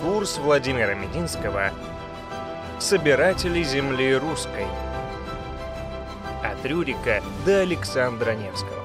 [0.00, 1.72] Курс Владимира Мединского
[2.78, 4.66] «Собиратели земли русской»
[6.44, 8.84] от Рюрика до Александра Невского.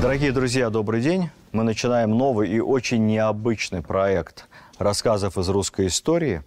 [0.00, 1.30] Дорогие друзья, добрый день.
[1.52, 4.48] Мы начинаем новый и очень необычный проект
[4.80, 6.42] рассказов из русской истории,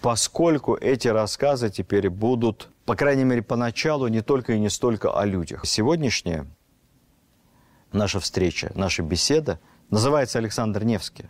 [0.00, 5.26] поскольку эти рассказы теперь будут, по крайней мере, поначалу, не только и не столько о
[5.26, 5.66] людях.
[5.66, 6.46] Сегодняшняя
[7.94, 9.58] наша встреча, наша беседа
[9.90, 11.26] называется Александр Невский,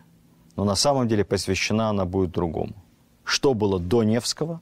[0.55, 2.73] но на самом деле посвящена она будет другому.
[3.23, 4.61] Что было до Невского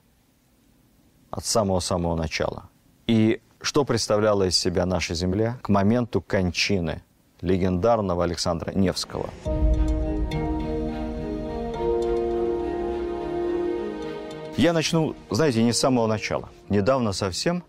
[1.32, 2.70] от самого-самого начала?
[3.08, 7.02] И что представляла из себя наша земля к моменту кончины
[7.42, 9.30] легендарного Александра Невского?
[14.56, 16.50] Я начну, знаете, не с самого начала.
[16.70, 17.64] Недавно совсем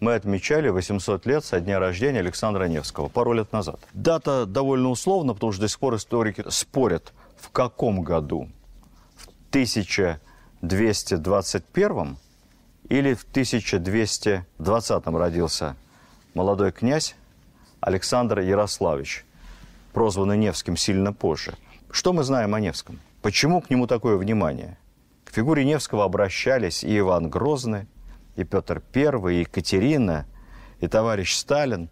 [0.00, 3.78] мы отмечали 800 лет со дня рождения Александра Невского, пару лет назад.
[3.92, 8.48] Дата довольно условна, потому что до сих пор историки спорят, в каком году.
[9.16, 12.16] В 1221
[12.88, 15.76] или в 1220 родился
[16.34, 17.14] молодой князь
[17.80, 19.24] Александр Ярославич,
[19.92, 21.54] прозванный Невским сильно позже.
[21.90, 23.00] Что мы знаем о Невском?
[23.22, 24.76] Почему к нему такое внимание?
[25.24, 27.86] К фигуре Невского обращались и Иван Грозный,
[28.36, 30.26] и Петр I, и Екатерина,
[30.80, 31.90] и товарищ Сталин.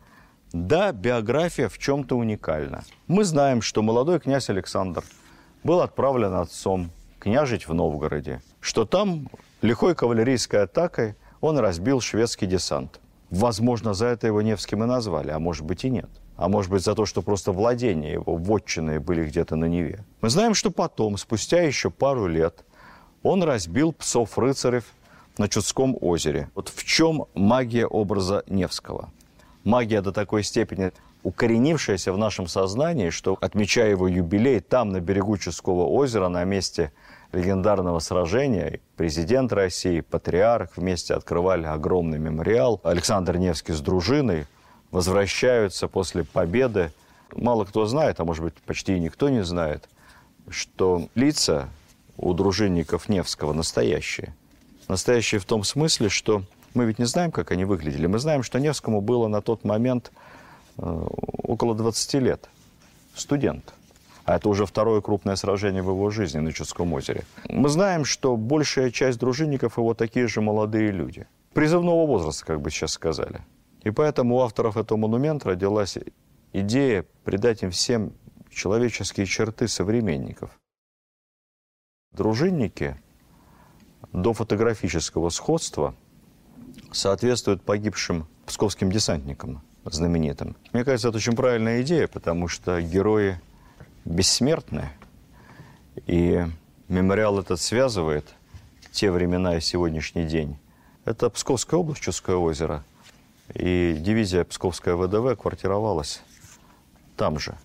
[0.52, 2.84] Да, биография в чем-то уникальна.
[3.08, 5.02] Мы знаем, что молодой князь Александр
[5.64, 9.28] был отправлен отцом княжить в Новгороде, что там
[9.62, 13.00] лихой кавалерийской атакой он разбил шведский десант.
[13.30, 16.08] Возможно, за это его Невским и назвали, а может быть и нет.
[16.36, 20.04] А может быть за то, что просто владения его, вотчины были где-то на Неве.
[20.20, 22.64] Мы знаем, что потом, спустя еще пару лет,
[23.22, 24.84] он разбил псов-рыцарев
[25.38, 26.50] на Чудском озере.
[26.54, 29.10] Вот в чем магия образа Невского?
[29.64, 35.38] Магия до такой степени укоренившаяся в нашем сознании, что, отмечая его юбилей, там, на берегу
[35.38, 36.92] Чудского озера, на месте
[37.32, 42.80] легендарного сражения, президент России, патриарх вместе открывали огромный мемориал.
[42.84, 44.46] Александр Невский с дружиной
[44.90, 46.92] возвращаются после победы.
[47.34, 49.88] Мало кто знает, а может быть почти никто не знает,
[50.50, 51.68] что лица
[52.18, 54.34] у дружинников Невского настоящие.
[54.88, 56.42] Настоящие в том смысле, что
[56.74, 58.06] мы ведь не знаем, как они выглядели.
[58.06, 60.12] Мы знаем, что Невскому было на тот момент
[60.76, 62.48] э, около 20 лет.
[63.14, 63.72] Студент.
[64.24, 67.24] А это уже второе крупное сражение в его жизни на Чудском озере.
[67.48, 71.26] Мы знаем, что большая часть дружинников его такие же молодые люди.
[71.52, 73.42] Призывного возраста, как бы сейчас сказали.
[73.82, 75.98] И поэтому у авторов этого монумента родилась
[76.52, 78.12] идея придать им всем
[78.50, 80.58] человеческие черты современников.
[82.12, 82.96] Дружинники
[84.14, 85.94] до фотографического сходства
[86.92, 90.56] соответствуют погибшим псковским десантникам знаменитым.
[90.72, 93.38] Мне кажется, это очень правильная идея, потому что герои
[94.04, 94.88] бессмертны,
[96.06, 96.46] и
[96.88, 98.24] мемориал этот связывает
[98.92, 100.58] те времена и сегодняшний день.
[101.04, 102.84] Это Псковская область, Чудское озеро,
[103.52, 106.22] и дивизия Псковская ВДВ квартировалась
[107.16, 107.56] там же.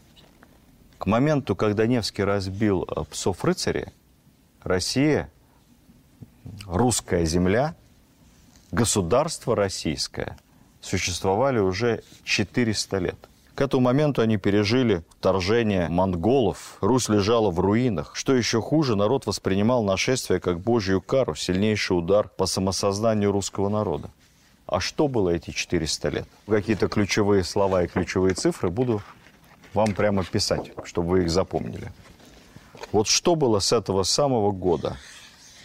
[0.98, 3.88] К моменту, когда Невский разбил псов рыцарей,
[4.64, 5.30] Россия,
[6.66, 7.76] русская земля,
[8.72, 10.38] государство российское
[10.82, 13.30] существовали уже 400 лет.
[13.56, 18.16] К этому моменту они пережили вторжение монголов, Русь лежала в руинах.
[18.16, 24.12] Что еще хуже, народ воспринимал нашествие как божью кару, сильнейший удар по самосознанию русского народа.
[24.66, 26.28] А что было эти 400 лет?
[26.48, 29.02] Какие-то ключевые слова и ключевые цифры буду
[29.74, 31.92] вам прямо писать, чтобы вы их запомнили.
[32.94, 34.96] Вот что было с этого самого года?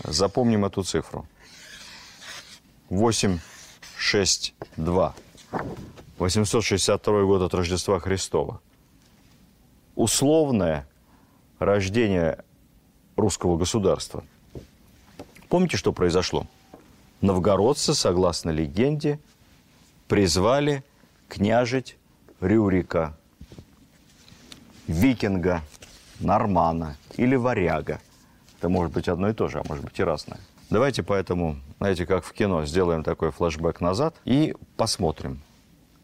[0.04, 1.26] Запомним эту цифру.
[2.90, 3.38] 8,
[3.96, 5.14] 6, 2.
[6.18, 8.60] 862 год от Рождества Христова.
[9.94, 10.86] Условное
[11.58, 12.44] рождение
[13.16, 14.22] русского государства.
[15.48, 16.46] Помните, что произошло?
[17.22, 19.18] Новгородцы, согласно легенде,
[20.08, 20.84] призвали
[21.28, 21.96] княжить
[22.40, 23.16] Рюрика,
[24.86, 25.62] викинга,
[26.20, 28.00] нормана или варяга.
[28.64, 30.40] Это может быть одно и то же, а может быть и разное.
[30.70, 35.42] Давайте поэтому, знаете, как в кино, сделаем такой флешбэк назад и посмотрим,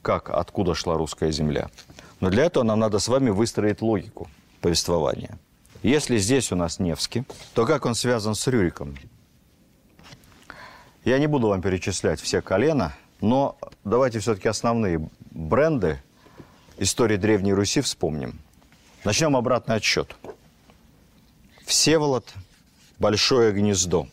[0.03, 1.71] как, откуда шла русская земля.
[2.21, 4.29] Но для этого нам надо с вами выстроить логику
[4.61, 5.39] повествования.
[5.83, 7.25] Если здесь у нас Невский,
[7.55, 8.95] то как он связан с Рюриком?
[11.07, 12.93] Я не буду вам перечислять все колена,
[13.23, 15.99] но давайте все-таки основные бренды
[16.77, 18.39] истории Древней Руси вспомним.
[19.03, 20.15] Начнем обратный отсчет.
[21.65, 22.35] Всеволод–
[23.01, 24.09] Большое гнездо.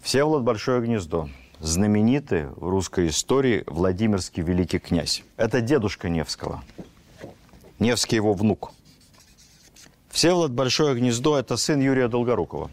[0.00, 1.28] Всеволод– Большое гнездо.
[1.58, 5.24] Знаменитый в русской истории Владимирский великий князь.
[5.36, 6.62] Это дедушка Невского.
[7.80, 8.70] Невский его внук.
[10.10, 12.70] Всеволод Большое Гнездо– это сын Юрия Долгорукова,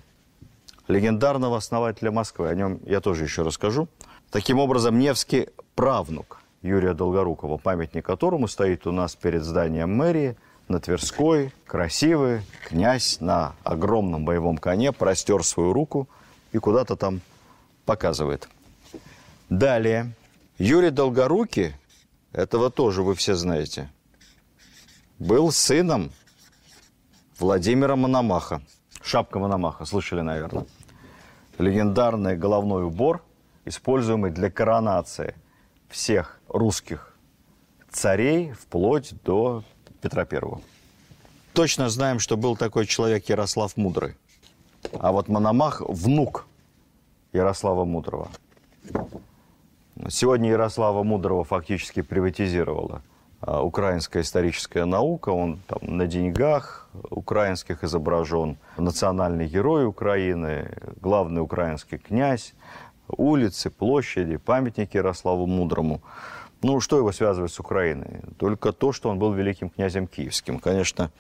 [0.88, 2.48] легендарного основателя Москвы.
[2.48, 3.88] О нем я тоже еще расскажу.
[4.30, 10.38] Таким образом, Невский– правнук Юрия Долгорукова, памятник которому стоит у нас перед зданием мэрии
[10.72, 11.54] на Тверской.
[11.68, 16.10] Красивый князь на огромном боевом коне простер свою руку
[16.52, 17.22] и куда-то там
[17.86, 18.50] показывает.
[19.50, 20.14] Далее.
[20.58, 21.74] Юрий Долгорукий,
[22.34, 23.90] этого тоже вы все знаете,
[25.20, 26.12] был сыном
[27.38, 28.62] Владимира Мономаха.
[29.02, 30.66] Шапка Мономаха, слышали, наверное.
[31.58, 33.24] Легендарный головной убор,
[33.66, 35.36] используемый для коронации
[35.90, 37.16] всех русских
[37.92, 39.64] царей вплоть до
[40.02, 40.62] Петра Первого.
[41.54, 44.16] Точно знаем, что был такой человек Ярослав Мудрый.
[45.00, 46.48] А вот Мономах– внук
[47.34, 48.30] Ярослава Мудрого.
[50.10, 53.02] Сегодня Ярослава Мудрого фактически приватизировала
[53.42, 55.30] а, украинская историческая наука.
[55.30, 60.72] Он там на деньгах украинских изображен, национальный герой Украины,
[61.02, 62.54] главный украинский князь,
[63.08, 66.02] улицы, площади, памятники Ярославу Мудрому.
[66.62, 68.22] Ну, что его связывает с Украиной?
[68.38, 70.60] Только то, что он был великим князем киевским.
[70.60, 71.12] Конечно,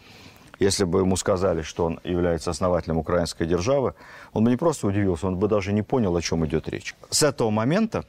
[0.59, 3.95] если бы ему сказали, что он является основателем украинской державы,
[4.33, 6.95] он бы не просто удивился, он бы даже не понял, о чем идет речь.
[7.09, 8.05] С этого момента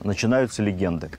[0.00, 1.10] начинаются легенды.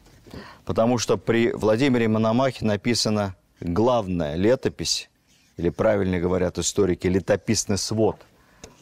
[0.66, 5.10] Потому что при Владимире Мономахе написана главная летопись,
[5.56, 8.18] или правильно говорят историки, летописный свод,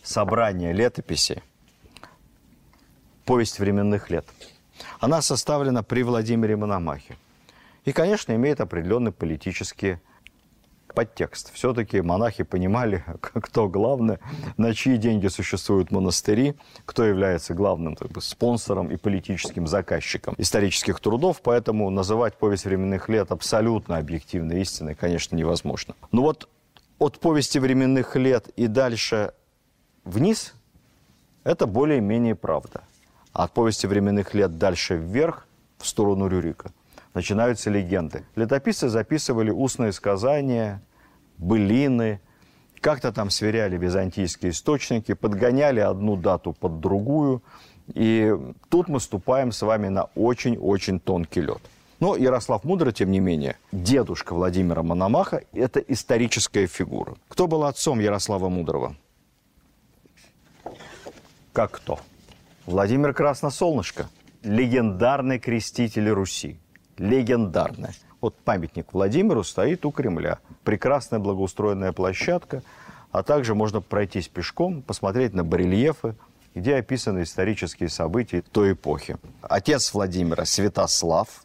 [0.02, 1.44] собрание летописи,
[3.26, 4.26] повесть временных лет.
[5.00, 7.18] Она составлена при Владимире Мономахе.
[7.86, 10.00] И, конечно, имеет определенный политический
[10.96, 11.54] подтекст.
[11.54, 14.18] Все-таки монахи понимали, кто главный,
[14.58, 16.56] на чьи деньги существуют монастыри,
[16.86, 23.10] кто является главным как бы, спонсором и политическим заказчиком исторических трудов, поэтому называть повесть временных
[23.10, 25.94] лет абсолютно объективной истиной, конечно, невозможно.
[26.12, 26.50] Но вот
[26.98, 29.34] от повести временных лет и дальше
[30.06, 30.54] вниз–
[31.44, 32.84] это более-менее правда.
[33.36, 35.46] А от повести временных лет дальше вверх,
[35.78, 36.72] в сторону Рюрика–
[37.14, 38.24] начинаются легенды.
[38.36, 40.82] Летописцы записывали устные сказания,
[41.38, 42.22] былины,
[42.80, 47.44] как-то там сверяли византийские источники, подгоняли одну дату под другую.
[47.94, 48.34] И
[48.70, 51.62] тут мы ступаем с вами на очень-очень тонкий лед.
[52.00, 57.16] Но Ярослав Мудрый, тем не менее, дедушка Владимира Мономаха– это историческая фигура.
[57.28, 58.96] Кто был отцом Ярослава Мудрого?
[61.52, 62.00] Как кто?
[62.66, 64.08] Владимир Красносолнышко,
[64.44, 66.60] легендарный креститель Руси
[66.98, 67.94] легендарная.
[68.22, 70.40] Вот памятник Владимиру стоит у Кремля.
[70.64, 72.64] Прекрасная благоустроенная площадка,
[73.12, 76.16] а также можно пройтись пешком, посмотреть на барельефы,
[76.54, 79.18] где описаны исторические события той эпохи.
[79.42, 81.44] Отец Владимира Святослав,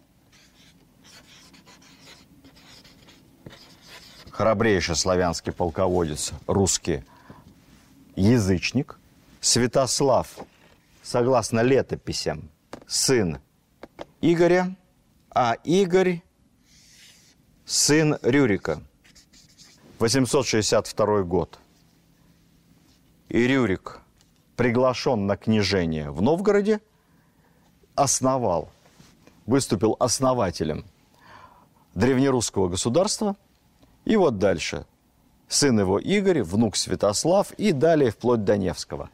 [4.30, 7.02] храбрейший славянский полководец, русский
[8.14, 8.98] язычник.
[9.40, 10.28] Святослав,
[11.02, 12.50] согласно летописям,
[12.86, 13.38] сын
[14.20, 14.76] Игоря,
[15.30, 16.22] а Игорь–
[17.64, 18.82] сын Рюрика.
[20.00, 21.58] 862 год.
[23.28, 24.00] И Рюрик
[24.56, 26.80] приглашен на княжение в Новгороде,
[27.94, 28.70] основал,
[29.46, 30.84] выступил основателем
[31.94, 33.36] древнерусского государства.
[34.04, 34.86] И вот дальше.
[35.48, 39.10] Сын его Игорь, внук Святослав и далее вплоть до Невского.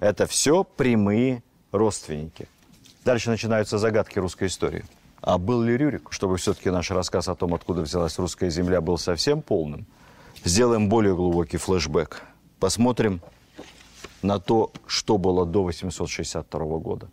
[0.00, 2.48] Это все прямые родственники.
[3.04, 4.84] Дальше начинаются загадки русской истории–
[5.20, 8.98] а был ли Рюрик, чтобы все-таки наш рассказ о том, откуда взялась русская земля, был
[8.98, 9.86] совсем полным?
[10.44, 12.22] Сделаем более глубокий флешбэк.
[12.60, 13.20] Посмотрим
[14.22, 17.08] на то, что было до 862 года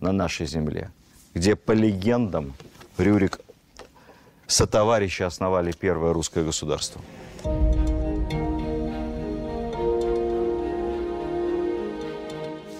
[0.00, 0.90] на нашей земле,
[1.32, 2.54] где по легендам
[2.98, 3.40] Рюрик
[4.46, 7.00] сотоварищи основали первое русское государство.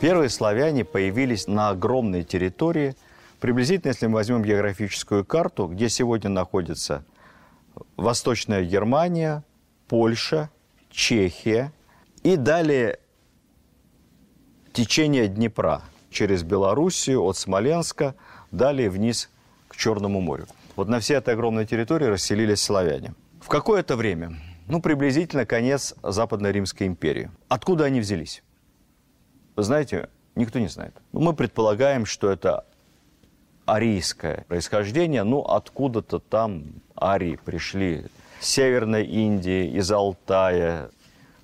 [0.05, 2.95] Первые славяне появились на огромной территории–
[3.45, 7.05] Приблизительно, если мы возьмем географическую карту, где сегодня находится
[7.99, 9.45] Восточная Германия,
[9.87, 10.49] Польша,
[10.91, 11.71] Чехия
[12.23, 13.01] и далее
[14.73, 18.15] течение Днепра через Белоруссию, от Смоленска,
[18.51, 19.29] далее вниз
[19.69, 20.47] к Черному морю.
[20.75, 23.13] Вот на всей этой огромной территории расселились славяне.
[23.43, 27.31] В какое-то время, ну, приблизительно конец Западной Римской империи.
[27.49, 28.43] Откуда они взялись?
[29.57, 30.95] Вы знаете, никто не знает.
[31.13, 32.65] Мы предполагаем, что это
[33.67, 36.65] арийское происхождение, ну, откуда-то там
[37.01, 38.07] арии пришли.
[38.41, 40.91] С Северной Индии, из Алтая.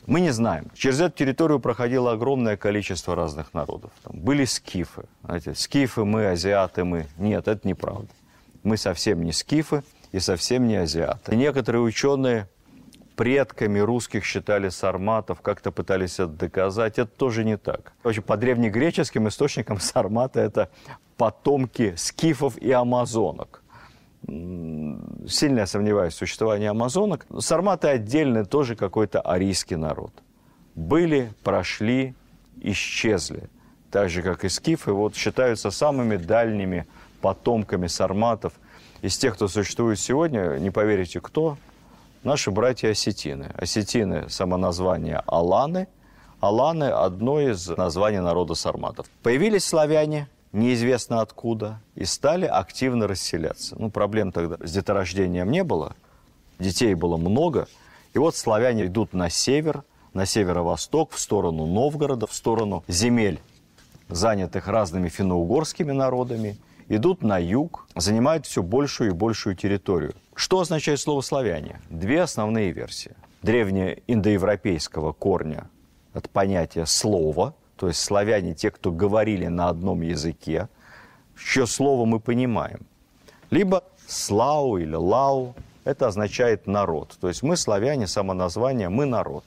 [0.07, 0.71] Мы не знаем.
[0.75, 3.90] Через эту территорию проходило огромное количество разных народов.
[4.02, 5.05] Там были скифы.
[5.25, 7.07] Знаете, скифы мы, азиаты мы.
[7.17, 8.09] Нет, это неправда.
[8.64, 11.37] Мы совсем не скифы, и совсем не азиаты.
[11.37, 12.49] Некоторые ученые
[13.17, 16.99] предками русских считали сарматов, как-то пытались это доказать.
[16.99, 17.93] Это тоже не так.
[18.02, 20.71] Вообще, по древнегреческим источникам сарматы– это
[21.17, 23.62] потомки скифов и амазонок.
[24.26, 27.26] Сильно я сомневаюсь в существовании амазонок.
[27.38, 30.12] Сарматы отдельно тоже какой-то арийский народ.
[30.75, 32.14] Были, прошли,
[32.61, 33.50] исчезли.
[33.90, 36.87] Так же, как и скифы, вот считаются самыми дальними
[37.21, 38.52] потомками сарматов
[39.02, 41.59] из тех, кто существует сегодня, не поверите, кто–
[42.23, 43.50] наши братья осетины.
[43.57, 45.89] Осетины– самоназвание Аланы.
[46.41, 49.07] Аланы– одно из названий народа сарматов.
[49.23, 53.77] Появились славяне, неизвестно откуда, и стали активно расселяться.
[53.79, 55.95] Ну, проблем тогда с деторождением не было,
[56.59, 57.69] детей было много.
[58.15, 63.41] И вот славяне идут на север, на северо-восток, в сторону Новгорода, в сторону земель,
[64.09, 66.59] занятых разными финно-угорскими народами,
[66.89, 71.82] идут на юг, занимают все большую и большую территорию– что означает слово «славяне»?
[71.90, 73.14] Две основные версии.
[73.42, 75.68] Древнеиндоевропейского корня
[76.14, 80.70] от понятия «слово», то есть славяне– те, кто говорили на одном языке,
[81.38, 82.87] чье слово мы понимаем.
[83.50, 85.54] Либо «слау» или «лау»–
[85.85, 87.18] это означает «народ».
[87.20, 89.44] То есть мы славяне, само название «мы народ».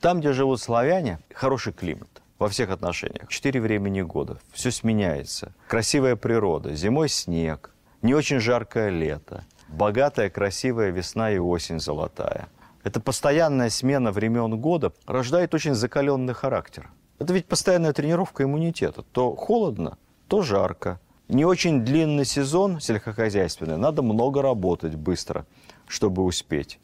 [0.00, 3.28] Там, где живут славяне, хороший климат во всех отношениях.
[3.28, 5.52] Четыре времени года, все сменяется.
[5.68, 7.70] Красивая природа, зимой снег,
[8.02, 12.48] не очень жаркое лето, богатая, красивая весна и осень золотая.
[12.82, 16.90] Эта постоянная смена времен года рождает очень закаленный характер.
[17.18, 19.02] Это ведь постоянная тренировка иммунитета.
[19.02, 19.96] То холодно,
[20.28, 21.00] то жарко.
[21.28, 25.46] Не очень длинный сезон сельскохозяйственный, надо много работать быстро,
[25.88, 26.78] чтобы успеть.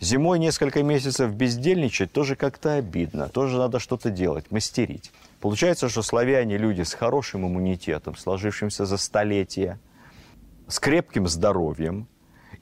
[0.00, 5.12] Зимой несколько месяцев бездельничать тоже как-то обидно, тоже надо что-то делать, мастерить.
[5.40, 9.78] Получается, что славяне люди с хорошим иммунитетом, сложившимся за столетия,
[10.66, 12.08] с крепким здоровьем,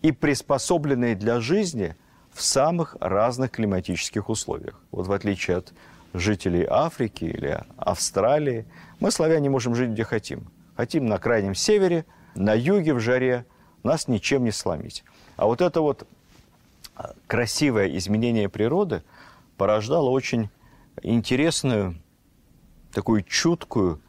[0.03, 1.97] и приспособленные для жизни
[2.33, 4.81] в самых разных климатических условиях.
[4.91, 5.73] Вот в отличие от
[6.15, 8.67] жителей Африки или Австралии,
[8.99, 10.51] мы, славяне, можем жить где хотим.
[10.77, 13.45] Хотим на крайнем севере, на юге в жаре,
[13.83, 15.05] нас ничем не сломить.
[15.37, 16.07] А вот это вот
[16.95, 19.03] а, красивое изменение природы
[19.57, 20.49] порождало очень
[21.03, 21.97] интересную,
[22.93, 24.01] такую чуткую,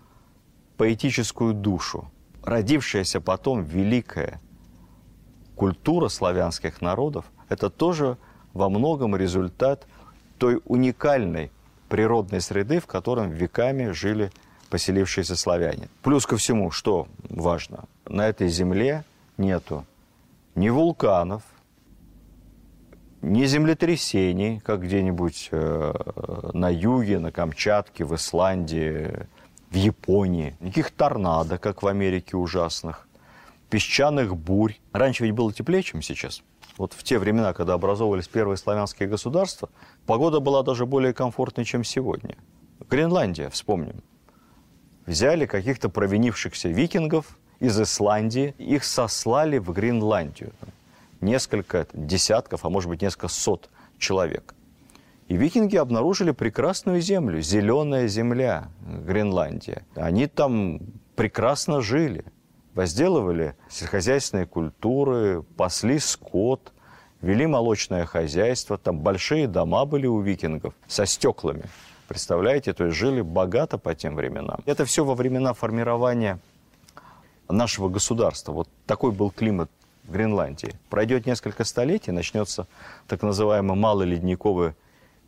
[0.78, 2.10] поэтическую душу.
[2.44, 4.42] Родившаяся потом великая
[5.56, 8.18] культура славянских народов– это тоже
[8.54, 9.86] во многом результат
[10.38, 11.52] той уникальной
[11.90, 14.32] природной среды, в котором веками жили
[14.70, 15.90] поселившиеся славяне.
[16.02, 19.04] Плюс ко всему, что важно, на этой земле
[19.38, 19.86] нету
[20.56, 21.44] ни вулканов,
[23.22, 25.94] ни землетрясений, как где-нибудь э,
[26.54, 29.28] на юге, на Камчатке, в Исландии,
[29.70, 33.08] в Японии, никаких торнадо, как в Америке ужасных,
[33.72, 34.76] песчаных бурь.
[34.92, 36.44] Раньше ведь было теплее, чем сейчас.
[36.78, 39.70] Вот в те времена, когда образовывались первые славянские государства,
[40.06, 42.36] погода была даже более комфортной, чем сегодня.
[42.90, 44.04] Гренландия, вспомним.
[45.06, 50.52] Взяли каких-то провинившихся викингов из Исландии, их сослали в Гренландию.
[51.22, 54.54] Несколько десятков, а может быть несколько сот человек.
[55.28, 59.86] И викинги обнаружили прекрасную землю, зеленая земля, Гренландия.
[59.96, 60.82] Они там
[61.16, 62.26] прекрасно жили
[62.74, 66.72] возделывали сельскохозяйственные культуры, пасли скот,
[67.22, 71.64] вели молочное хозяйство, там большие дома были у викингов со стеклами.
[72.08, 74.60] Представляете, то есть жили богато по тем временам.
[74.66, 76.40] Это все во времена формирования
[77.48, 78.52] нашего государства.
[78.52, 79.70] Вот такой был климат
[80.04, 80.76] в Гренландии.
[80.90, 82.68] Пройдет несколько столетий, начнется
[83.08, 84.74] так называемый малоледниковый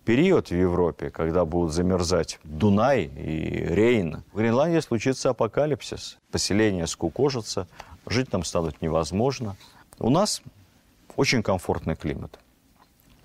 [0.05, 6.17] период в Европе, когда будут замерзать Дунай и Рейн, в Гренландии случится апокалипсис.
[6.31, 7.67] Поселение скукожится,
[8.07, 9.55] жить там станет невозможно.
[9.99, 10.41] У нас
[11.15, 12.39] очень комфортный климат.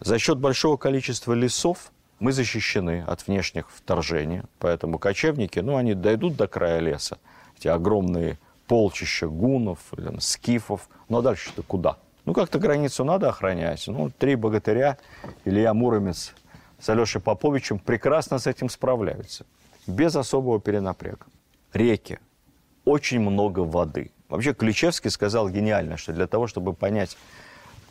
[0.00, 6.36] За счет большого количества лесов мы защищены от внешних вторжений, поэтому кочевники, ну, они дойдут
[6.36, 7.18] до края леса,
[7.56, 11.96] эти огромные полчища гунов, там, скифов, ну, а дальше-то куда?
[12.24, 13.84] Ну, как-то границу надо охранять.
[13.86, 14.98] Ну, три богатыря,
[15.44, 16.34] Илья Муромец–
[16.78, 19.46] с Алешей Поповичем прекрасно с этим справляются,
[19.86, 21.26] без особого перенапряга.
[21.72, 22.18] Реки,
[22.84, 24.12] очень много воды.
[24.28, 27.16] Вообще Ключевский сказал гениально, что для того, чтобы понять,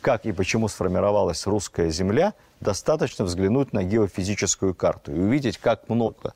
[0.00, 6.34] как и почему сформировалась русская земля, достаточно взглянуть на геофизическую карту и увидеть, как много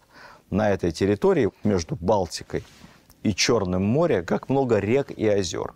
[0.50, 2.64] на этой территории между Балтикой
[3.22, 5.74] и Черным морем, как много рек и озер.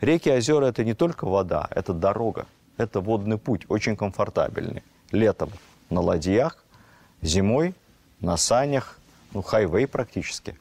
[0.00, 4.82] Реки и озера– это не только вода, это дорога, это водный путь, очень комфортабельный.
[5.10, 5.50] Летом
[5.90, 6.64] на ладьях,
[7.22, 7.74] зимой
[8.20, 8.98] на санях,
[9.32, 10.56] ну, хайвей практически.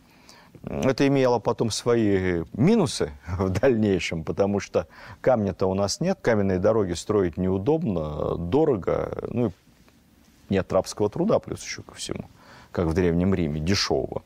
[0.64, 4.88] Это имело потом свои минусы в дальнейшем, потому что
[5.22, 9.52] камня-то у нас нет, каменные дороги строить неудобно, дорого, ну
[10.50, 12.26] нет рабского труда плюс еще ко всему,
[12.72, 14.24] как в Древнем Риме, дешевого.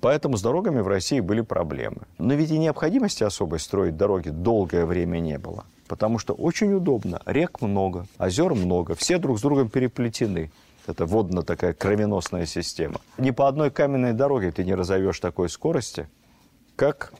[0.00, 2.02] Поэтому с дорогами в России были проблемы.
[2.18, 5.64] Но ведь и необходимости особой строить дороги долгое время не было.
[5.92, 7.20] Потому что очень удобно.
[7.26, 10.50] Рек много, озер много, все друг с другом переплетены.
[10.86, 12.98] Это водно такая кровеносная система.
[13.18, 16.08] Ни по одной каменной дороге ты не разовьешь такой скорости,
[16.76, 17.12] как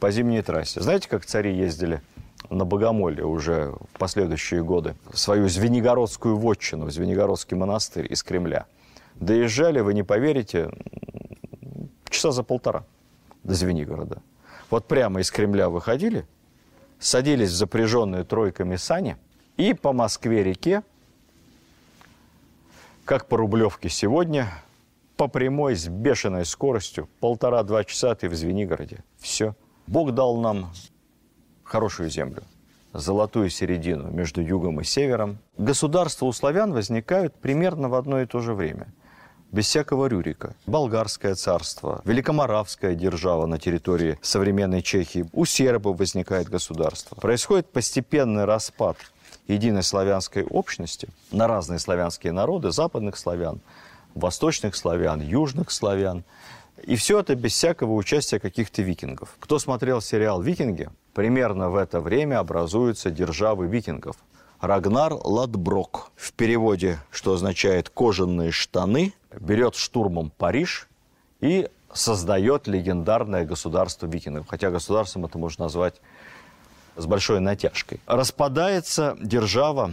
[0.00, 0.80] по зимней трассе.
[0.80, 2.00] Знаете, как цари ездили
[2.48, 8.64] на Богомолье уже в последующие годы в свою Звенигородскую вотчину, Звенигородский монастырь из Кремля?
[9.16, 10.70] Доезжали, вы не поверите,
[12.08, 12.86] часа за полтора
[13.42, 14.22] до Звенигорода.
[14.70, 16.26] Вот прямо из Кремля выходили,
[16.98, 19.16] садились в запряженные тройками сани
[19.56, 20.82] и по Москве-реке,
[23.04, 24.48] как по Рублевке сегодня,
[25.16, 29.04] по прямой с бешеной скоростью, полтора-два часа ты в Звенигороде.
[29.18, 29.54] Все.
[29.86, 30.72] Бог дал нам
[31.62, 32.42] хорошую землю,
[32.92, 35.38] золотую середину между югом и севером.
[35.58, 38.88] Государства у славян возникают примерно в одно и то же время–
[39.54, 40.56] без всякого Рюрика.
[40.66, 45.26] Болгарское царство, Великоморавская держава на территории современной Чехии.
[45.32, 47.14] У сербов возникает государство.
[47.14, 48.96] Происходит постепенный распад
[49.46, 53.60] единой славянской общности на разные славянские народы, западных славян,
[54.16, 56.24] восточных славян, южных славян.
[56.82, 59.36] И все это без всякого участия каких-то викингов.
[59.38, 64.16] Кто смотрел сериал «Викинги», примерно в это время образуются державы викингов.
[64.66, 66.10] Рагнар Ладброк.
[66.16, 70.88] В переводе, что означает «кожаные штаны», берет штурмом Париж
[71.40, 74.46] и создает легендарное государство викингов.
[74.48, 76.00] Хотя государством это можно назвать
[76.96, 78.00] с большой натяжкой.
[78.06, 79.92] Распадается держава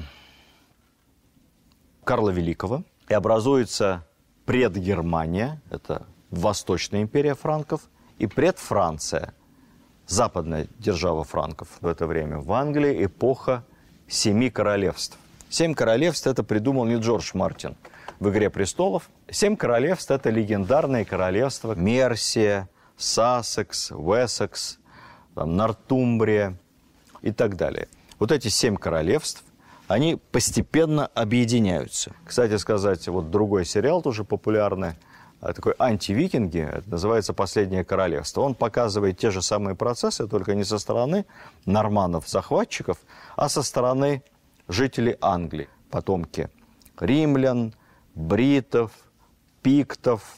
[2.03, 4.05] Карла Великого и образуется
[4.45, 7.81] предгермания, это Восточная империя франков,
[8.17, 9.33] и предфранция,
[10.07, 12.37] западная держава франков в это время.
[12.37, 13.65] В Англии эпоха
[14.11, 15.17] семи королевств.
[15.49, 17.75] Семь королевств это придумал не Джордж Мартин
[18.19, 19.09] в «Игре престолов».
[19.29, 24.79] Семь королевств– это легендарные королевства Мерсия, Сассекс, Уэссекс,
[25.33, 26.57] там, Нортумбрия
[27.21, 27.87] и так далее.
[28.19, 29.43] Вот эти семь королевств,
[29.87, 32.11] они постепенно объединяются.
[32.25, 34.95] Кстати сказать, вот другой сериал тоже популярный,
[35.39, 38.41] а, такой антивикинги, называется «Последнее королевство».
[38.41, 41.25] Он показывает те же самые процессы, только не со стороны
[41.65, 42.99] норманов-захватчиков,
[43.35, 44.23] а со стороны
[44.67, 46.49] жителей Англии, потомки
[47.01, 47.73] римлян,
[48.15, 48.93] бритов,
[49.61, 50.37] пиктов,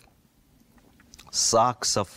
[1.29, 2.09] саксов,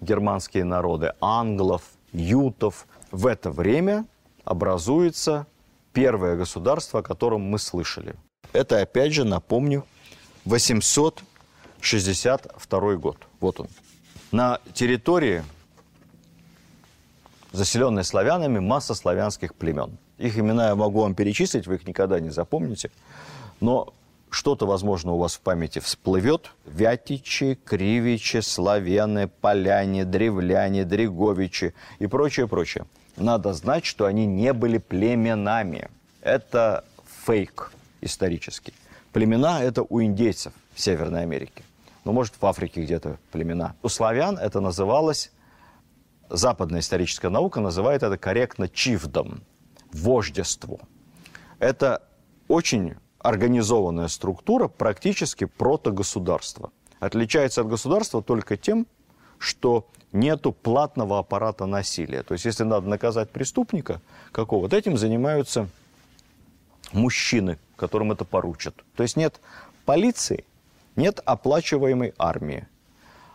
[0.00, 1.82] германские народы, англов,
[2.12, 2.86] ютов.
[3.10, 4.06] В это время
[4.44, 5.46] образуется
[5.92, 8.14] первое государство, о котором мы слышали.
[8.52, 9.84] Это, опять же, напомню,
[10.44, 13.18] 862 год.
[13.40, 13.68] Вот он.
[14.32, 15.44] На территории,
[17.52, 19.98] заселенной славянами, масса славянских племен.
[20.18, 22.90] Их имена я могу вам перечислить, вы их никогда не запомните.
[23.60, 23.92] Но
[24.30, 26.50] что-то, возможно, у вас в памяти всплывет.
[26.66, 32.86] Вятичи, Кривичи, Славяне, Поляне, Древляне, Дреговичи и прочее, прочее.
[33.16, 35.88] Надо знать, что они не были племенами.
[36.20, 36.84] Это
[37.26, 38.74] фейк исторический.
[39.12, 41.62] Племена– это у индейцев в Северной Америке.
[42.04, 43.76] Ну, может, в Африке где-то племена.
[43.82, 45.30] У славян это называлось,
[46.28, 49.42] западная историческая наука называет это корректно чивдом,
[49.94, 50.80] вождество.
[51.58, 52.02] Это
[52.48, 56.72] очень организованная структура, практически протогосударство.
[57.00, 58.86] Отличается от государства только тем,
[59.38, 62.22] что нету платного аппарата насилия.
[62.22, 64.00] То есть, если надо наказать преступника
[64.32, 65.68] какого-то, этим занимаются
[66.92, 68.74] мужчины, которым это поручат.
[68.96, 69.40] То есть нет
[69.84, 70.44] полиции,
[70.96, 72.68] нет оплачиваемой армии,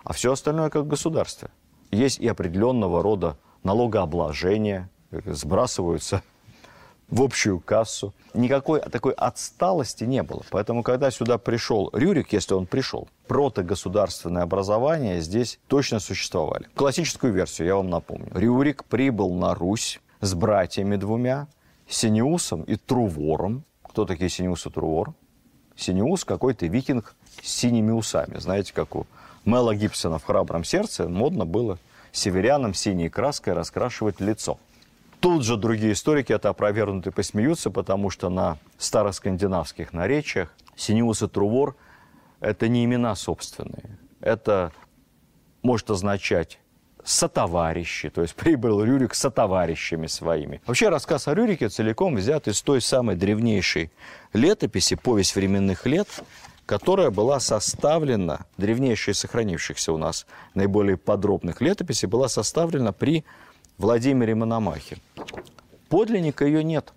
[0.03, 1.49] а все остальное как в государстве.
[1.91, 6.21] Есть и определенного рода налогообложение, сбрасываются
[7.11, 8.13] в общую кассу.
[8.33, 10.43] Никакой такой отсталости не было.
[10.51, 16.67] Поэтому, когда сюда пришел Рюрик, если он пришел, протогосударственное образование здесь точно существовали.
[16.75, 18.29] Классическую версию я вам напомню.
[18.33, 21.47] Рюрик прибыл на Русь с братьями двумя,
[21.87, 23.63] Синеусом и Трувором.
[23.83, 25.13] Кто такие Синеус и Трувор?
[25.75, 28.37] Синеус какой-то викинг с синими усами.
[28.37, 29.07] Знаете, как у
[29.45, 31.79] Мела Гибсона в «Храбром сердце» модно было
[32.11, 34.59] северянам синей краской раскрашивать лицо–
[35.19, 41.27] Тут же другие историки это опровергнут и посмеются, потому что на староскандинавских наречиях Синеус и
[41.27, 41.75] Трувор–
[42.39, 43.97] это не имена собственные.
[44.21, 44.71] Это
[45.61, 46.59] может означать
[47.03, 50.61] сотоварищи, то есть прибыл Рюрик с сотоварищами своими.
[50.65, 53.91] Вообще рассказ о Рюрике целиком взят из той самой древнейшей
[54.33, 56.07] летописи, повесть временных лет,
[56.65, 63.25] которая была составлена, древнейшая из сохранившихся у нас наиболее подробных летописей, была составлена при
[63.77, 64.97] Владимире Мономахе.
[65.89, 66.93] Подлинника ее нет.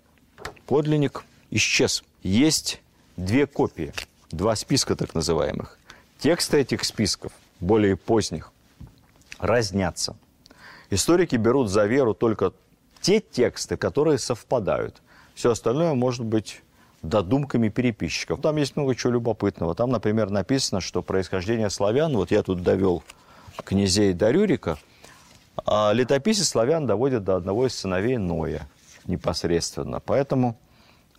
[0.67, 2.03] Подлинник исчез.
[2.21, 2.81] Есть
[3.17, 3.93] две копии,
[4.31, 5.77] два списка так называемых.
[6.19, 8.51] Тексты этих списков, более поздних,
[9.39, 10.15] разнятся.
[10.89, 12.53] Историки берут за веру только
[13.01, 15.01] те тексты, которые совпадают.
[15.35, 16.61] Все остальное может быть
[17.01, 18.41] додумками переписчиков.
[18.41, 19.75] Там есть много чего любопытного.
[19.75, 23.03] Там, например, написано, что происхождение славян, вот я тут довел
[23.65, 24.77] князей до Рюрика,
[25.67, 28.67] летописец славян доводит до одного из сыновей Ноя
[29.05, 29.99] непосредственно.
[29.99, 30.57] Поэтому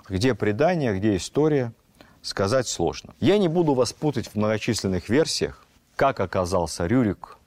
[0.09, 1.73] где предание, где история,
[2.23, 3.15] сказать сложно.
[3.21, 5.67] Я не буду вас путать в многочисленных версиях,
[5.97, 7.39] как оказался Рюрик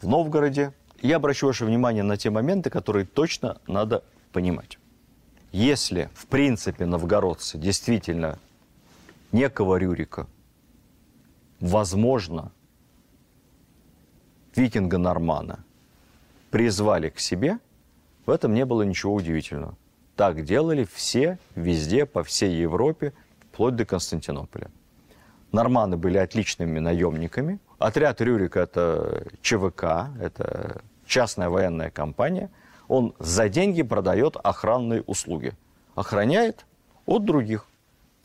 [0.00, 0.72] в Новгороде.
[1.02, 4.02] Я обращу ваше внимание на те моменты, которые точно надо
[4.32, 4.78] понимать.
[5.52, 8.38] Если, в принципе, новгородцы действительно
[9.32, 10.26] некого Рюрика,
[11.60, 12.52] возможно,
[14.58, 15.64] викинга Нормана
[16.50, 17.58] призвали к себе,
[18.26, 19.74] в этом не было ничего удивительного.
[20.16, 23.12] Так делали все, везде, по всей Европе,
[23.52, 24.68] вплоть до Константинополя.
[25.52, 27.60] Норманы были отличными наемниками.
[27.78, 32.50] Отряд Рюрика– это ЧВК, это частная военная компания.
[32.88, 35.52] Он за деньги продает охранные услуги.
[35.94, 36.66] Охраняет
[37.06, 37.66] от других.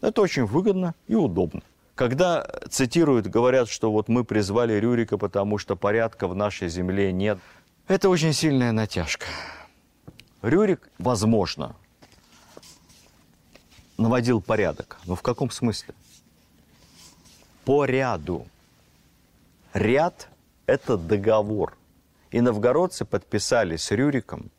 [0.02, 1.62] Это очень выгодно и удобно.
[1.96, 7.38] Когда цитируют, говорят, что вот мы призвали Рюрика, потому что порядка в нашей земле нет,
[7.88, 9.28] это очень сильная натяжка.
[10.42, 11.76] Рюрик, возможно,
[13.98, 14.98] наводил порядок.
[15.06, 15.94] Но в каком смысле?
[17.64, 18.48] По ряду.
[19.74, 20.30] Ряд–
[20.66, 21.78] это договор.
[22.32, 24.50] И новгородцы подписали с Рюриком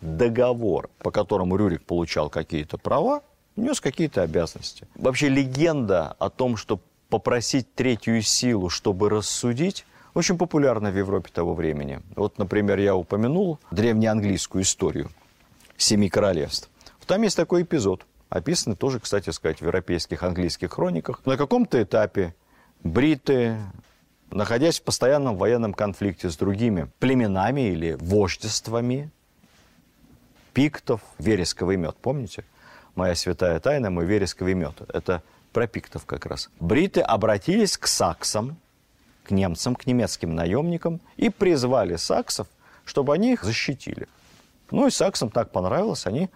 [0.00, 3.22] договор, по которому Рюрик получал какие-то права,
[3.56, 4.86] нес какие-то обязанности.
[4.94, 11.54] Вообще легенда о том, что попросить третью силу, чтобы рассудить, очень популярна в Европе того
[11.54, 12.00] времени.
[12.16, 15.10] Вот, например, я упомянул древнеанглийскую историю
[15.76, 16.70] Семи Королевств.
[17.06, 21.20] Там есть такой эпизод, описанный тоже, кстати сказать, в европейских английских хрониках.
[21.26, 22.34] На каком-то этапе
[22.82, 23.58] бриты,
[24.30, 29.10] находясь в постоянном военном конфликте с другими племенами или вождествами,
[30.54, 32.44] пиктов, вересковый мед, помните?
[32.94, 34.74] Моя святая тайна, мой вересковый мед.
[34.92, 36.50] Это про пиктов как раз.
[36.60, 38.56] Бриты обратились к саксам,
[39.24, 42.46] к немцам, к немецким наемникам и призвали саксов,
[42.84, 44.08] чтобы они их защитили.
[44.70, 46.30] Ну и саксам так понравилось, они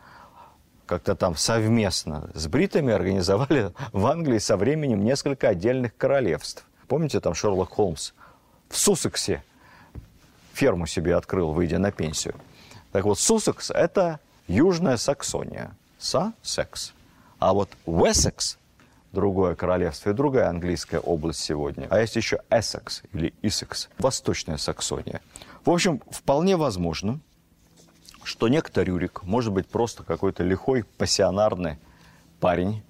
[0.86, 6.64] как-то там совместно с бритами организовали в Англии со временем несколько отдельных королевств.
[6.88, 8.12] Помните, там Шерлок Холмс
[8.68, 9.42] в Суссексе
[10.54, 12.34] ферму себе открыл, выйдя на пенсию.
[12.92, 15.76] Так вот, Суссекс– это Южная Саксония.
[15.98, 16.92] Са-секс.
[17.38, 18.58] А вот Уэссекс–
[19.12, 21.86] другое королевство и другая английская область сегодня.
[21.90, 25.20] А есть еще Эссекс или Иссекс– Восточная Саксония.
[25.64, 27.20] В общем, вполне возможно,
[28.22, 31.78] что некто Рюрик может быть просто какой-то лихой, пассионарный
[32.40, 32.82] парень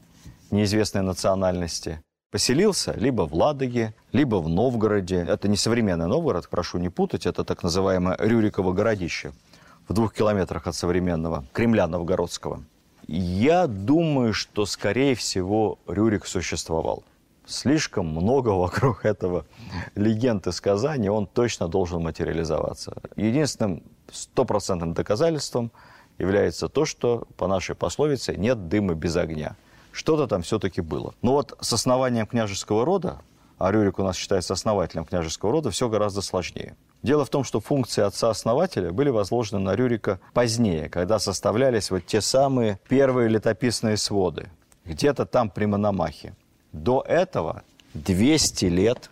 [0.51, 2.03] неизвестной национальности.
[2.31, 5.25] Поселился либо в Ладоге, либо в Новгороде.
[5.29, 9.33] Это не современный Новгород, прошу не путать, это так называемое Рюриково городище–
[9.89, 12.63] в двух километрах от современного Кремля Новгородского.
[13.09, 17.05] Я думаю, что, скорее всего, Рюрик существовал.
[17.47, 19.47] Слишком много вокруг этого
[19.95, 22.99] легенд и сказаний, он точно должен материализоваться.
[23.17, 25.71] Единственным стопроцентным доказательством
[26.19, 29.57] является то, что, по нашей пословице, нет дыма без огня.
[29.93, 31.15] Что-то там все-таки было.
[31.23, 33.21] Но вот с основанием княжеского рода,
[33.59, 36.77] а Рюрик у нас считается основателем княжеского рода, все гораздо сложнее.
[37.03, 42.21] Дело в том, что функции отца-основателя были возложены на Рюрика позднее, когда составлялись вот те
[42.21, 44.49] самые первые летописные своды,
[44.85, 46.35] где-то там при Мономахе.
[46.73, 47.63] До этого
[47.95, 49.11] 200 лет,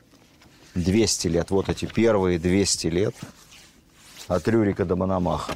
[0.75, 3.15] 200 лет, вот эти первые 200 лет
[4.29, 5.53] от Рюрика до Мономаха.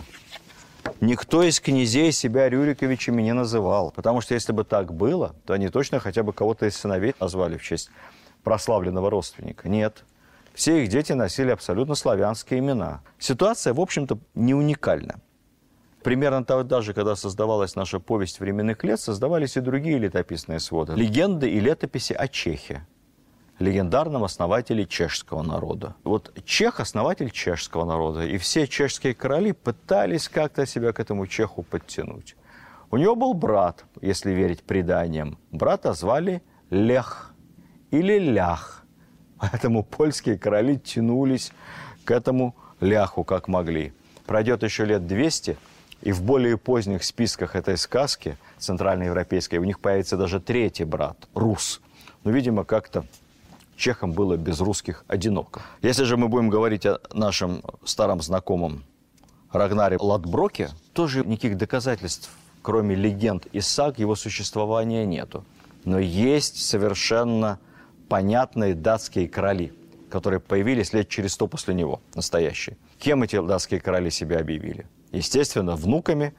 [1.00, 5.68] Никто из князей себя Рюриковичами не называл, потому что если бы так было, то они
[5.68, 7.90] точно хотя бы кого-то из сыновей назвали в честь
[8.42, 9.68] прославленного родственника.
[9.68, 10.04] Нет,
[10.54, 13.02] все их дети носили абсолютно славянские имена.
[13.18, 15.20] Ситуация, в общем-то, не уникальна.
[16.02, 20.94] Примерно тогда же, когда создавалась наша повесть временных лет, создавались и другие летописные своды.
[20.94, 22.86] Легенды и летописи о Чехе,
[23.58, 25.94] легендарном основателе чешского народа.
[26.02, 31.62] Вот Чех– основатель чешского народа, и все чешские короли пытались как-то себя к этому Чеху
[31.62, 32.34] подтянуть.
[32.90, 35.38] У него был брат, если верить преданиям.
[35.52, 37.29] Брата звали Лех
[37.90, 38.84] или Лях.
[39.38, 41.52] Поэтому польские короли тянулись
[42.04, 43.92] к этому ляху как могли.
[44.26, 45.56] Пройдет еще лет 200,
[46.02, 51.80] и в более поздних списках этой сказки центральноевропейской у них появится даже третий брат– Рус.
[52.24, 53.04] Но, видимо, как-то
[53.76, 55.62] чехам было без русских одиноко.
[55.82, 58.84] Если же мы будем говорить о нашем старом знакомом
[59.52, 62.30] Рагнаре Ладброке, тоже никаких доказательств,
[62.62, 65.44] кроме легенд и саг, его существования нету.
[65.84, 67.58] Но есть совершенно
[68.10, 69.72] понятные датские короли,
[70.10, 72.76] которые появились лет через сто после него, настоящие.
[72.98, 74.86] Кем эти датские короли себя объявили?
[75.12, 76.34] Естественно, внуками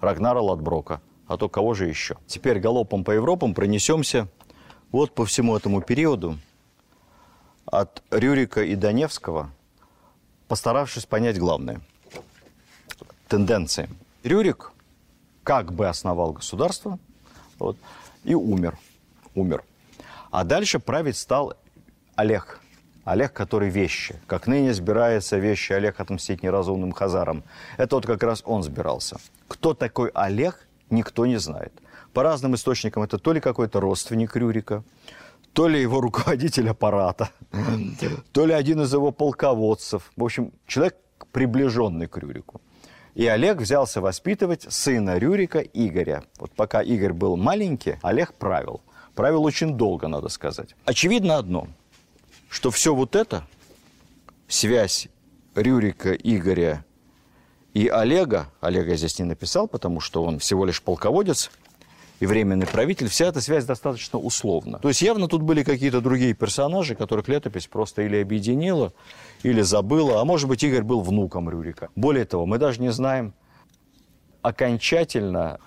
[0.00, 1.02] Рагнара Ладброка.
[1.26, 2.16] А то кого же еще?
[2.26, 4.26] Теперь галопом по Европам пронесемся
[4.90, 6.38] вот по всему этому периоду
[7.66, 9.50] от Рюрика и Доневского,
[10.48, 11.82] постаравшись понять главное–
[13.28, 13.88] тенденции.
[14.24, 14.72] Рюрик
[15.44, 16.98] как бы основал государство
[17.58, 17.76] вот,
[18.24, 18.78] и умер.
[19.34, 19.62] Умер.
[20.30, 21.54] А дальше править стал
[22.14, 22.60] Олег.
[23.04, 24.20] Олег, который вещи.
[24.26, 27.42] Как ныне сбирается вещи Олег отмстить неразумным хазарам.
[27.78, 29.16] Это вот как раз он сбирался.
[29.48, 31.72] Кто такой Олег, никто не знает.
[32.12, 34.84] По разным источникам это то ли какой-то родственник Рюрика,
[35.52, 37.30] то ли его руководитель аппарата,
[38.32, 40.12] то ли один из его полководцев.
[40.16, 40.96] В общем, человек,
[41.32, 42.60] приближенный к Рюрику.
[43.14, 46.24] И Олег взялся воспитывать сына Рюрика Игоря.
[46.38, 48.80] Вот пока Игорь был маленький, Олег правил.
[49.14, 50.74] Правил очень долго, надо сказать.
[50.84, 51.68] Очевидно одно,
[52.48, 53.46] что все вот это,
[54.48, 55.08] связь
[55.54, 56.84] Рюрика, Игоря
[57.74, 61.50] и Олега, Олега я здесь не написал, потому что он всего лишь полководец
[62.20, 64.78] и временный правитель, вся эта связь достаточно условна.
[64.78, 68.92] То есть явно тут были какие-то другие персонажи, которых летопись просто или объединила,
[69.42, 71.88] или забыла, а может быть Игорь был внуком Рюрика.
[71.96, 73.32] Более того, мы даже не знаем
[74.42, 75.60] окончательно,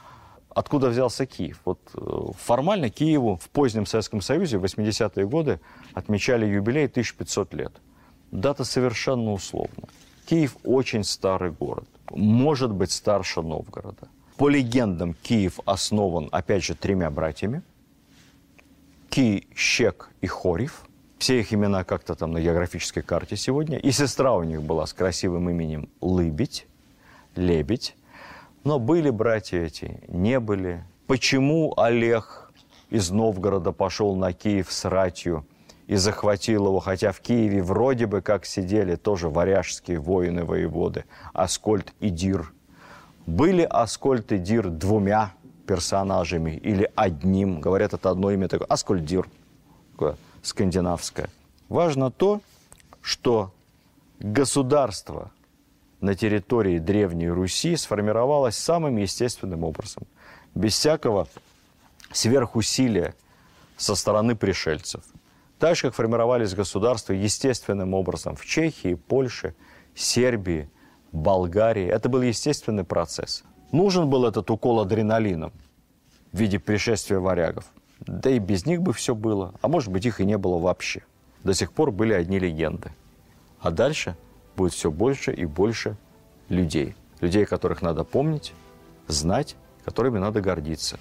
[0.55, 1.59] откуда взялся Киев.
[1.65, 5.59] Вот э, формально Киеву в позднем Советском Союзе в 80-е годы
[5.93, 7.73] отмечали юбилей 1500 лет.
[8.31, 9.87] Дата совершенно условна.
[10.25, 14.07] Киев очень старый город, может быть старше Новгорода.
[14.37, 17.61] По легендам, Киев основан, опять же, тремя братьями.
[19.09, 20.85] Ки, Щек и Хорев.
[21.19, 23.77] Все их имена как-то там на географической карте сегодня.
[23.77, 26.65] И сестра у них была с красивым именем Лыбедь,
[27.35, 27.95] Лебедь.
[28.63, 30.84] Но были братья эти, не были.
[31.08, 32.52] Почему Олег
[32.89, 35.45] из Новгорода пошел на Киев с ратью
[35.88, 42.10] и захватил его, хотя в Киеве вроде бы как сидели тоже варяжские воины-воеводы, Аскольд и
[42.10, 42.54] Дир.
[43.26, 45.34] Были Аскольд и Дир двумя
[45.67, 49.28] персонажами или одним, говорят, это одно имя такое, Аскольд Дир,
[50.41, 51.30] скандинавское.
[51.67, 52.41] Важно то,
[53.02, 53.52] что
[54.19, 55.32] государство
[56.03, 60.03] на территории Древней Руси сформировалось самым естественным образом,
[60.53, 61.29] без всякого
[62.11, 63.15] сверхусилия
[63.77, 65.01] со стороны пришельцев.
[65.59, 69.55] Так же, как формировались государства естественным образом в Чехии, Польше,
[69.95, 70.69] Сербии,
[71.13, 71.87] Болгарии.
[71.87, 73.45] Это был естественный процесс.
[73.71, 75.53] Нужен был этот укол адреналином
[76.33, 77.65] в виде пришествия варягов.
[78.01, 79.53] Да и без них бы все было.
[79.61, 81.03] А может быть, их и не было вообще.
[81.45, 82.91] До сих пор были одни легенды.
[83.61, 84.17] А дальше
[84.55, 85.97] будет все больше и больше
[86.49, 86.95] людей.
[87.21, 88.53] Людей, которых надо помнить,
[89.07, 90.97] знать, которыми надо гордиться.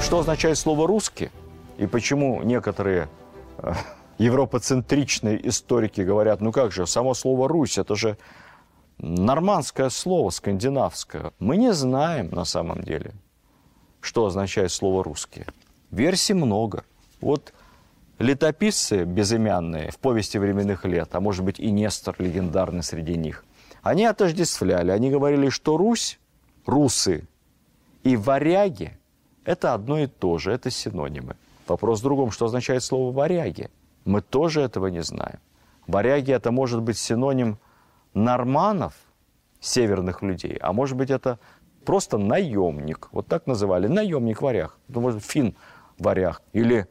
[0.00, 1.30] Что означает слово «русский»
[1.76, 3.08] и почему некоторые
[3.58, 3.74] э,
[4.18, 8.18] европоцентричные историки говорят, ну как же, само слово «Русь»– это же
[8.98, 11.32] нормандское слово, скандинавское.
[11.38, 13.12] Мы не знаем на самом деле,
[14.00, 15.46] что означает слово «русские».
[15.90, 16.84] Версий много.
[17.20, 17.54] Вот
[18.18, 23.44] летописцы безымянные в повести временных лет, а может быть и Нестор легендарный среди них,
[23.82, 26.18] они отождествляли, они говорили, что Русь,
[26.66, 27.26] русы
[28.02, 28.98] и варяги
[29.48, 31.34] это одно и то же, это синонимы.
[31.66, 33.70] Вопрос в другом, что означает слово «варяги».
[34.08, 35.38] Мы тоже этого не знаем.
[35.86, 37.58] Варяги– это может быть синоним
[38.14, 38.94] норманов,
[39.60, 41.38] северных людей, а может быть это
[41.84, 43.08] просто наемник.
[43.12, 43.86] Вот так называли.
[43.86, 44.78] Наемник варяг.
[44.88, 45.54] Это может фин
[45.98, 46.40] варяг.
[46.54, 46.86] Или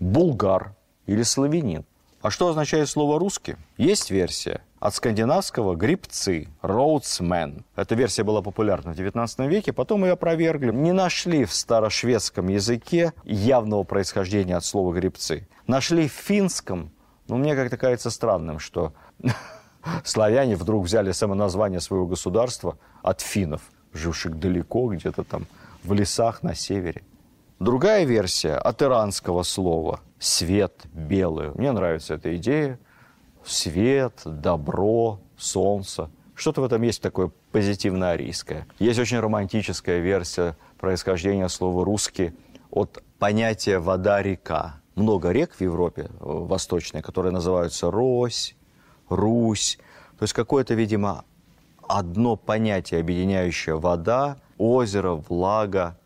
[0.00, 0.74] булгар.
[1.06, 1.86] Или славянин.
[2.28, 3.56] А что означает слово «русский»?
[3.78, 4.60] Есть версия.
[4.80, 7.64] От скандинавского «грибцы», «роудсмен».
[7.74, 10.70] Эта версия была популярна в XIX веке, потом ее опровергли.
[10.70, 15.48] Не нашли в старошведском языке явного происхождения от слова «грибцы».
[15.66, 16.90] Нашли в финском,
[17.28, 18.92] но мне как-то кажется странным, что
[20.04, 23.62] славяне вдруг взяли самоназвание своего государства от финнов,
[23.94, 25.46] живших далеко, где-то там
[25.82, 27.04] в лесах на севере.
[27.58, 31.50] Другая версия от иранского слова «свет», «белый».
[31.54, 32.78] Мне нравится эта идея.
[33.44, 36.08] Свет, добро, солнце.
[36.36, 38.68] Что-то в этом есть такое позитивно-арийское.
[38.78, 42.32] Есть очень романтическая версия происхождения слова «русский»
[42.70, 44.80] от понятие вода-река.
[44.94, 48.54] Много рек в Европе э, восточной, которые называются Рось,
[49.08, 49.80] Русь.
[50.16, 51.24] То есть какое-то, видимо,
[51.88, 55.98] одно понятие, объединяющее вода, озеро, влага,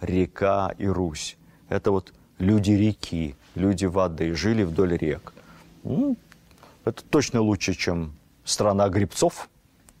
[0.00, 1.36] река и Русь.
[1.68, 5.32] Это вот люди реки, люди воды, жили вдоль рек.
[5.84, 6.16] Ну,
[6.84, 9.48] это точно лучше, чем страна грибцов,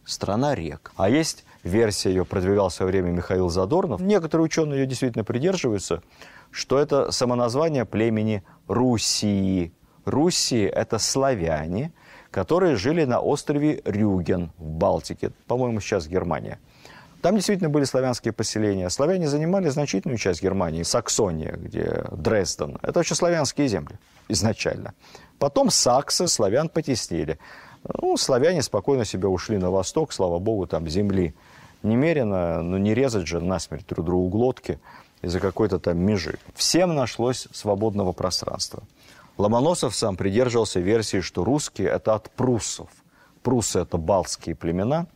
[0.04, 0.92] страна рек.
[0.96, 4.00] А есть версия, ее продвигал в свое время Михаил Задорнов.
[4.00, 6.02] Некоторые ученые ее действительно придерживаются,
[6.50, 9.72] что это самоназвание племени Руссии.
[10.04, 11.92] Руссии– это славяне,
[12.30, 16.60] которые жили на острове Рюген в Балтике, по-моему, сейчас Германия.
[17.26, 18.88] Там действительно были славянские поселения.
[18.88, 22.78] Славяне занимали значительную часть Германии, Саксония, где Дрезден.
[22.82, 24.94] Это очень славянские земли изначально.
[25.40, 27.40] Потом саксы славян потеснили.
[27.82, 31.34] Ну, славяне спокойно себе ушли на восток, слава богу, там земли
[31.82, 34.78] немерено, но не резать же насмерть друг другу глотки
[35.20, 36.38] из-за какой-то там межи.
[36.54, 38.84] Всем нашлось свободного пространства.
[39.36, 42.88] Ломоносов сам придерживался версии, что русские– это от пруссов.
[43.42, 45.08] Пруссы– это балтские племена,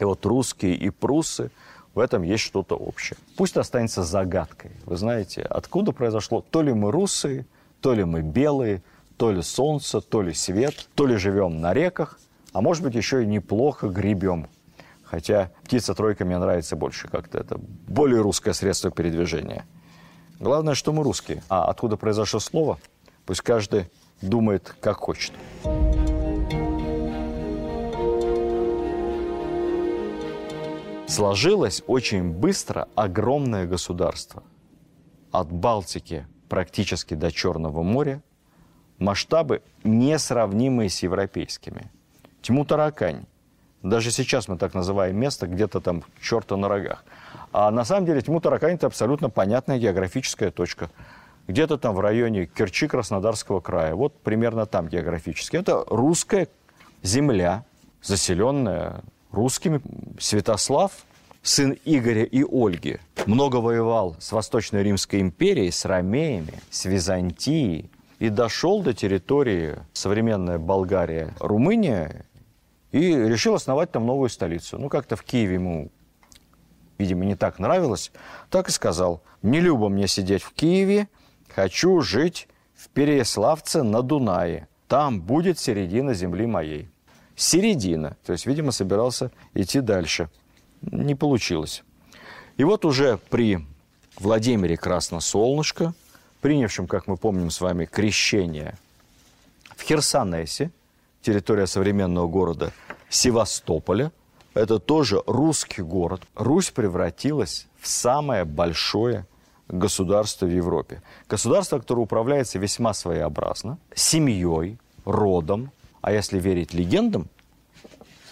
[0.00, 1.50] и вот русские и пруссы–
[1.98, 3.16] в этом есть что-то общее.
[3.36, 4.70] Пусть останется загадкой.
[4.84, 7.44] Вы знаете, откуда произошло, то ли мы русские,
[7.80, 8.84] то ли мы белые,
[9.16, 12.20] то ли солнце, то ли свет, то ли живем на реках,
[12.52, 14.46] а может быть еще и неплохо гребем
[15.02, 17.38] Хотя птица-тройка мне нравится больше как-то.
[17.38, 19.66] Это более русское средство передвижения.
[20.38, 21.42] Главное, что мы русские.
[21.48, 22.78] А откуда произошло слово,
[23.26, 25.32] пусть каждый думает, как хочет.
[31.08, 34.42] Сложилось очень быстро огромное государство.
[35.32, 38.22] От Балтики практически до Черного моря.
[38.98, 41.90] Масштабы несравнимые с европейскими.
[42.42, 43.26] Тьму таракань
[43.82, 47.04] даже сейчас мы так называем место где-то там черта на рогах.
[47.52, 50.90] А на самом деле Тьму Таракань– это абсолютно понятная географическая точка.
[51.46, 53.94] Где-то там в районе Керчи Краснодарского края.
[53.94, 55.56] Вот примерно там географически.
[55.56, 56.48] Это русская
[57.02, 57.64] земля,
[58.02, 59.80] заселенная русскими.
[60.18, 60.92] Святослав,
[61.42, 68.28] сын Игоря и Ольги, много воевал с Восточной Римской империей, с ромеями, с Византией и
[68.30, 72.24] дошел до территории современная Болгария, Румыния
[72.90, 74.78] и решил основать там новую столицу.
[74.78, 75.90] Ну, как-то в Киеве ему,
[76.98, 78.10] видимо, не так нравилось.
[78.50, 81.08] Так и сказал, не любо мне сидеть в Киеве,
[81.48, 84.68] хочу жить в Переяславце на Дунае.
[84.88, 86.88] Там будет середина земли моей.
[87.38, 88.16] Середина.
[88.26, 90.28] То есть, видимо, собирался идти дальше.
[90.82, 91.84] Не получилось.
[92.56, 93.64] И вот уже при
[94.18, 95.94] Владимире Красносолнышко,
[96.40, 98.76] принявшем, как мы помним с вами, крещение
[99.76, 100.72] в Херсонесе,
[101.22, 102.72] территория современного города
[103.08, 104.10] Севастополя.
[104.54, 106.22] Это тоже русский город.
[106.34, 109.26] Русь превратилась в самое большое
[109.68, 111.02] государство в Европе.
[111.28, 115.70] Государство, которое управляется весьма своеобразно, семьей, родом,
[116.08, 117.28] а если верить легендам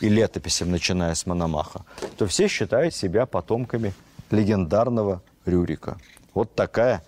[0.01, 1.85] и летописям, начиная с Мономаха,
[2.17, 3.93] то все считают себя потомками
[4.31, 5.99] легендарного Рюрика.
[6.33, 7.05] Вот такая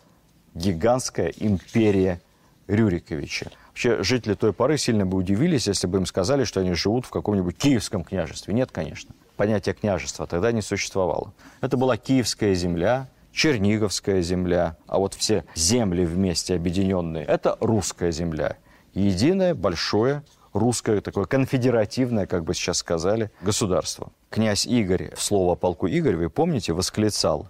[0.54, 2.20] гигантская империя
[2.66, 3.50] Рюриковича.
[3.68, 7.10] Вообще, жители той поры сильно бы удивились, если бы им сказали, что они живут в
[7.10, 8.52] каком-нибудь киевском княжестве.
[8.52, 9.14] Нет, конечно.
[9.38, 11.32] Понятие княжества тогда не существовало.
[11.62, 18.58] Это была киевская земля, Черниговская земля, а вот все земли вместе объединенные– это русская земля.
[18.92, 24.10] Единое, большое, русское, такое конфедеративное, как бы сейчас сказали, государство.
[24.30, 27.48] Князь Игорь, в слово о полку Игорь, вы помните, восклицал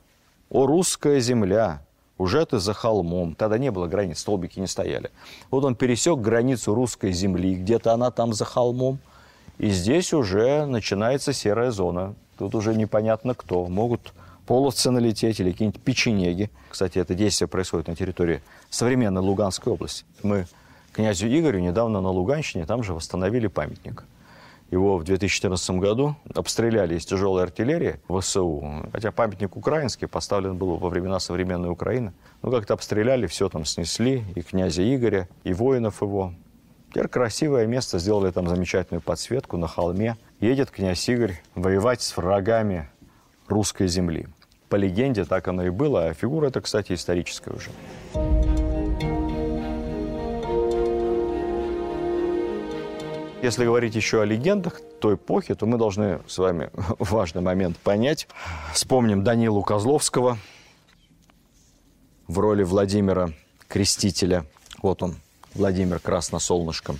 [0.51, 1.83] «О, русская земля,
[2.19, 3.35] уже ты за холмом.
[3.35, 5.11] Тогда не было границ, столбики не стояли.
[5.51, 8.99] Вот он пересек границу русской земли, где-то она там за холмом.
[9.59, 12.15] И здесь уже начинается серая зона.
[12.37, 13.67] Тут уже непонятно кто.
[13.67, 14.13] Могут
[14.47, 16.51] половцы налететь или какие-нибудь печенеги.
[16.71, 20.05] Кстати, это действие происходит на территории современной Луганской области.
[20.23, 20.47] Мы
[20.99, 24.05] князю Игорю недавно на Луганщине там же восстановили памятник.
[24.73, 28.83] Его в 2014 году обстреляли из тяжелой артиллерии ВСУ.
[28.93, 32.13] Хотя памятник украинский поставлен был во времена современной Украины.
[32.43, 36.35] Ну, как-то обстреляли, все там снесли, и князя Игоря, и воинов его.
[36.91, 40.17] Теперь красивое место, сделали там замечательную подсветку на холме.
[40.41, 42.91] Едет князь Игорь воевать с врагами
[43.47, 44.27] русской земли.
[44.69, 48.58] По легенде так оно и было, а фигура эта, кстати, историческая уже.
[53.41, 58.27] Если говорить еще о легендах той эпохи, то мы должны с вами важный момент понять.
[58.73, 60.39] Вспомним Данилу Козловского
[62.27, 63.31] в роли Владимира
[63.69, 64.45] Крестителя.
[64.83, 65.15] Вот он,
[65.55, 66.99] Владимир Красносолнышком.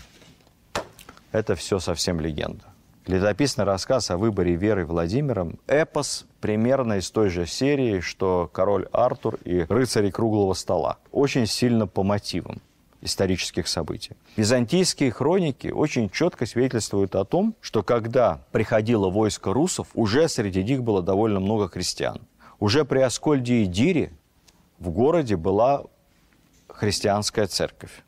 [1.33, 2.65] Это все совсем легенда.
[3.09, 9.39] Летописный рассказ о выборе Веры Владимиром– эпос примерно из той же серии, что «Король Артур»
[9.45, 10.99] и «Рыцари круглого стола».
[11.11, 12.61] Очень сильно по мотивам
[13.01, 14.13] исторических событий.
[14.37, 20.83] Византийские хроники очень четко свидетельствуют о том, что когда приходило войско русов, уже среди них
[20.83, 22.21] было довольно много христиан.
[22.59, 24.13] Уже при Аскольде и Дире
[24.79, 25.85] в городе была
[26.69, 28.03] христианская церковь.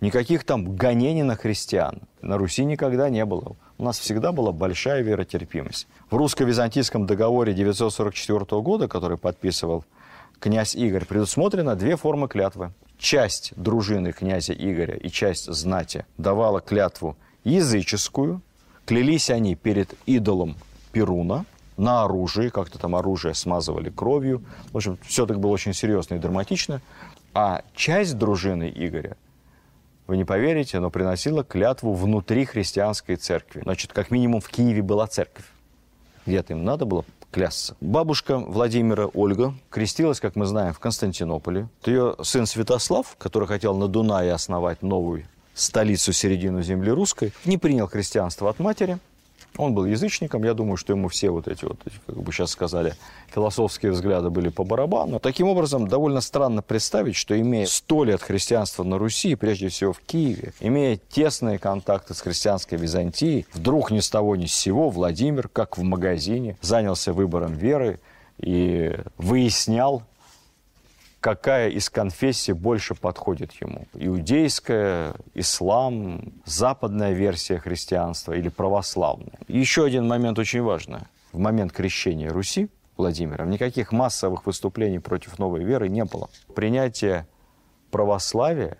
[0.00, 3.56] Никаких там гонений на христиан на Руси никогда не было.
[3.78, 5.86] У нас всегда была большая веротерпимость.
[6.10, 9.84] В русско-византийском договоре 944 года, который подписывал
[10.40, 12.72] князь Игорь, предусмотрено две формы клятвы.
[13.02, 18.40] Часть дружины князя Игоря и часть знати давала клятву языческую.
[18.86, 20.54] Клялись они перед идолом
[20.92, 21.44] Перуна
[21.76, 24.44] на оружие, как-то там оружие смазывали кровью.
[24.70, 26.80] В общем, все так было очень серьезно и драматично.
[27.34, 29.16] А часть дружины Игоря
[30.06, 33.62] вы не поверите, но приносила клятву внутри христианской церкви.
[33.64, 35.46] Значит, как минимум в Киеве была церковь.
[36.24, 37.76] Где-то им надо было клясться.
[37.80, 41.68] Бабушка Владимира Ольга крестилась, как мы знаем, в Константинополе.
[41.84, 45.24] Ее сын Святослав, который хотел на Дунае основать новую
[45.54, 48.98] столицу середину земли русской, не принял христианство от матери–
[49.56, 52.94] он был язычником, я думаю, что ему все вот эти вот, как бы сейчас сказали,
[53.34, 55.18] философские взгляды были по барабану.
[55.18, 60.00] Таким образом, довольно странно представить, что имея сто лет христианства на Руси, прежде всего в
[60.00, 65.48] Киеве, имея тесные контакты с христианской Византией, вдруг ни с того ни с сего Владимир,
[65.48, 68.00] как в магазине, занялся выбором веры
[68.38, 70.02] и выяснял,
[71.22, 73.86] какая из конфессий больше подходит ему.
[73.94, 79.38] Иудейская, ислам, западная версия христианства или православная.
[79.46, 81.02] еще один момент очень важный.
[81.32, 86.28] В момент крещения Руси Владимиром никаких массовых выступлений против новой веры не было.
[86.56, 87.28] Принятие
[87.92, 88.76] православия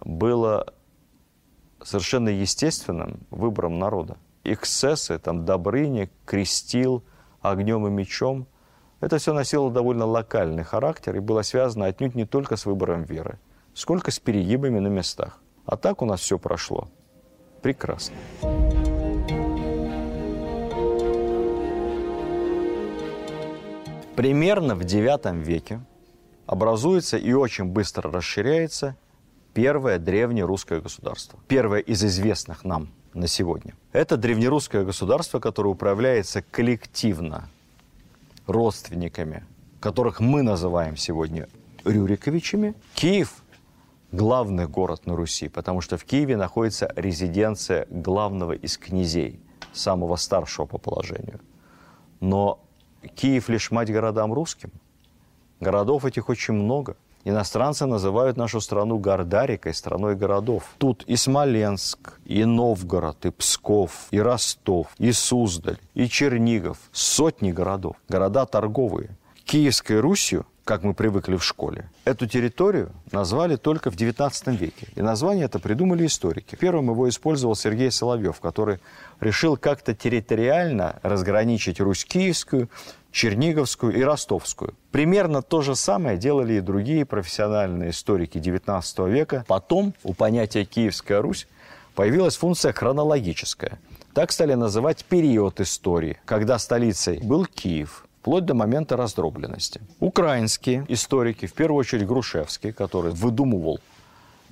[0.00, 0.74] было
[1.82, 4.16] совершенно естественным выбором народа.
[4.42, 7.04] Эксцессы, там, Добрыня крестил
[7.42, 8.48] огнем и мечом–
[9.00, 13.38] это все носило довольно локальный характер и было связано отнюдь не только с выбором веры,
[13.74, 15.40] сколько с перегибами на местах.
[15.66, 16.88] А так у нас все прошло.
[17.62, 18.16] Прекрасно.
[24.16, 25.80] Примерно в IX веке
[26.46, 28.96] образуется и очень быстро расширяется
[29.54, 31.38] первое древнерусское государство.
[31.46, 33.74] Первое из известных нам на сегодня.
[33.92, 37.48] Это древнерусское государство, которое управляется коллективно
[38.48, 39.44] родственниками,
[39.78, 41.48] которых мы называем сегодня
[41.84, 42.74] Рюриковичами.
[42.94, 43.44] Киев–
[44.12, 49.40] главный город на Руси, потому что в Киеве находится резиденция главного из князей,
[49.72, 51.40] самого старшего по положению.
[52.20, 52.64] Но
[53.14, 54.72] Киев лишь мать городам русским.
[55.60, 56.96] Городов этих очень много–
[57.28, 60.62] Иностранцы называют нашу страну Гордарикой, страной городов.
[60.78, 66.78] Тут и Смоленск, и Новгород, и Псков, и Ростов, и Суздаль, и Чернигов.
[66.90, 67.96] Сотни городов.
[68.08, 69.10] Города торговые.
[69.44, 71.88] Киевской Русью как мы привыкли в школе.
[72.04, 74.88] Эту территорию назвали только в XIX веке.
[74.96, 76.56] И название это придумали историки.
[76.56, 78.78] Первым его использовал Сергей Соловьев, который
[79.18, 82.68] решил как-то территориально разграничить Русь Киевскую
[83.10, 84.74] Черниговскую и Ростовскую.
[84.90, 89.44] Примерно то же самое делали и другие профессиональные историки XIX века.
[89.48, 91.46] Потом у понятия «Киевская Русь»
[91.94, 93.78] появилась функция хронологическая.
[94.14, 99.80] Так стали называть период истории, когда столицей был Киев, вплоть до момента раздробленности.
[100.00, 103.80] Украинские историки, в первую очередь Грушевский, который выдумывал,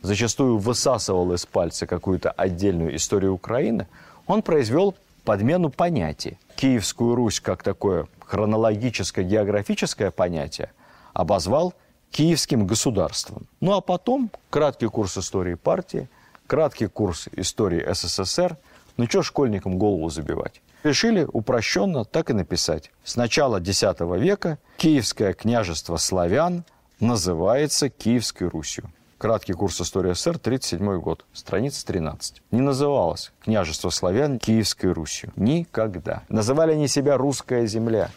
[0.03, 3.87] зачастую высасывал из пальца какую-то отдельную историю Украины,
[4.27, 4.95] он произвел
[5.27, 6.39] подмену понятий.
[6.55, 10.71] Киевскую Русь как такое хронологическое географическое понятие
[11.13, 11.75] обозвал
[12.11, 13.47] киевским государством.
[13.61, 16.09] Ну а потом краткий курс истории партии,
[16.47, 18.57] краткий курс истории СССР.
[18.97, 20.63] Ну что школьникам голову забивать?
[20.85, 22.93] Решили упрощенно так и написать.
[23.05, 26.65] С начала X века Киевское княжество славян
[27.01, 28.91] называется Киевской Русью.
[29.19, 32.43] Краткий курс истории СССР, 37 год, страница 13.
[32.51, 35.33] Не называлось княжество славян Киевской Русью.
[35.37, 36.25] Никогда.
[36.29, 38.11] Называли они себя «русская земля».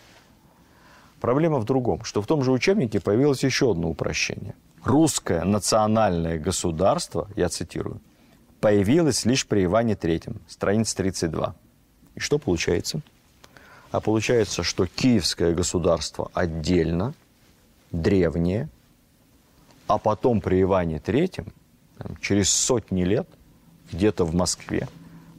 [1.22, 4.56] Проблема в другом, что в том же учебнике появилось еще одно упрощение.
[4.84, 8.02] Русское национальное государство, я цитирую,
[8.60, 11.56] появилось лишь при Иване III, страница 32.
[12.16, 13.00] И что получается?
[13.92, 17.14] А получается, что киевское государство отдельно,
[17.90, 18.68] древнее–
[19.90, 21.52] а потом при Иване III,
[22.22, 23.28] через сотни лет,
[23.92, 24.88] где-то в Москве,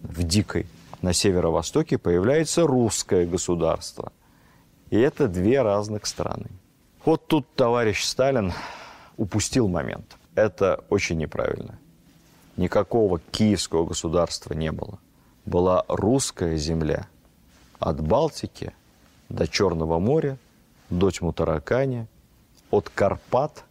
[0.03, 0.67] в Дикой,
[1.03, 4.13] на северо-востоке, появляется русское государство.
[4.91, 6.49] И это две разных страны.
[7.05, 8.53] Вот тут товарищ Сталин
[9.17, 10.17] упустил момент.
[10.35, 11.79] Это очень неправильно.
[12.57, 14.99] Никакого киевского государства не было.
[15.47, 17.07] была русская земля.
[17.79, 18.73] От Балтики
[19.29, 20.39] до Черного моря,
[20.91, 22.09] до Тьмутаракани,
[22.71, 23.65] от Карпат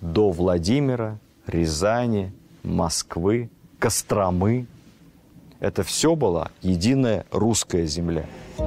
[0.00, 2.32] до Владимира, Рязани,
[2.62, 4.66] Москвы, Костромы.
[5.60, 8.26] Это все была единая русская земля.
[8.56, 8.62] В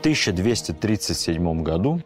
[0.00, 2.00] 1237 году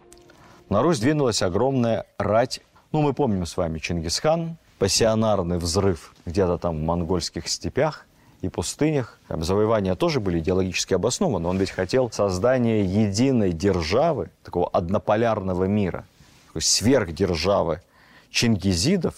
[0.70, 2.61] на Русь двинулась огромная рать.
[2.93, 8.07] Ну, мы помним с вами Чингисхан, пассионарный взрыв где-то там в монгольских степях
[8.41, 9.18] и пустынях.
[9.28, 11.49] Там завоевания тоже были идеологически обоснованы.
[11.49, 16.05] Он ведь хотел создания единой державы, такого однополярного мира,
[16.49, 17.82] такой сверхдержавы
[18.30, 19.14] чингизидов,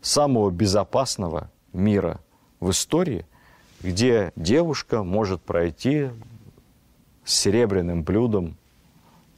[0.00, 2.20] самого безопасного мира
[2.60, 3.26] в истории,
[3.80, 6.10] где девушка может пройти
[7.24, 8.56] с серебряным блюдом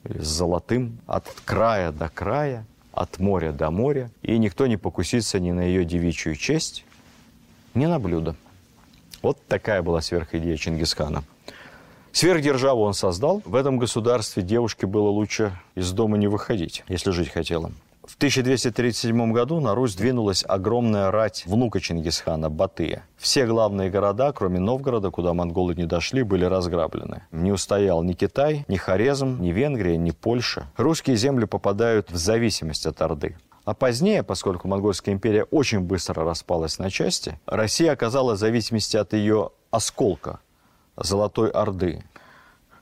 [0.05, 5.39] или с золотым от края до края, от моря до моря, и никто не покусится
[5.39, 6.85] ни на ее девичью честь,
[7.75, 8.35] ни на блюдо.
[9.27, 11.25] Вот такая была сверхидея Чингисхана.
[12.13, 13.43] Сверхдержаву он создал.
[13.45, 17.73] В этом государстве девушке было лучше из дома не выходить, если жить хотела.
[18.05, 23.03] В 1237 году на Русь двинулась огромная рать внука Чингисхана, Батыя.
[23.17, 27.25] Все главные города, кроме Новгорода, куда монголы не дошли, были разграблены.
[27.33, 30.69] Не устоял ни Китай, ни Хорезм, ни Венгрия, ни Польша.
[30.77, 33.37] Русские земли попадают в зависимость от Орды.
[33.67, 39.13] А позднее, поскольку Монгольская империя очень быстро распалась на части, Россия оказалась в зависимости от
[39.13, 40.39] ее осколка,
[40.97, 42.05] Золотой Орды.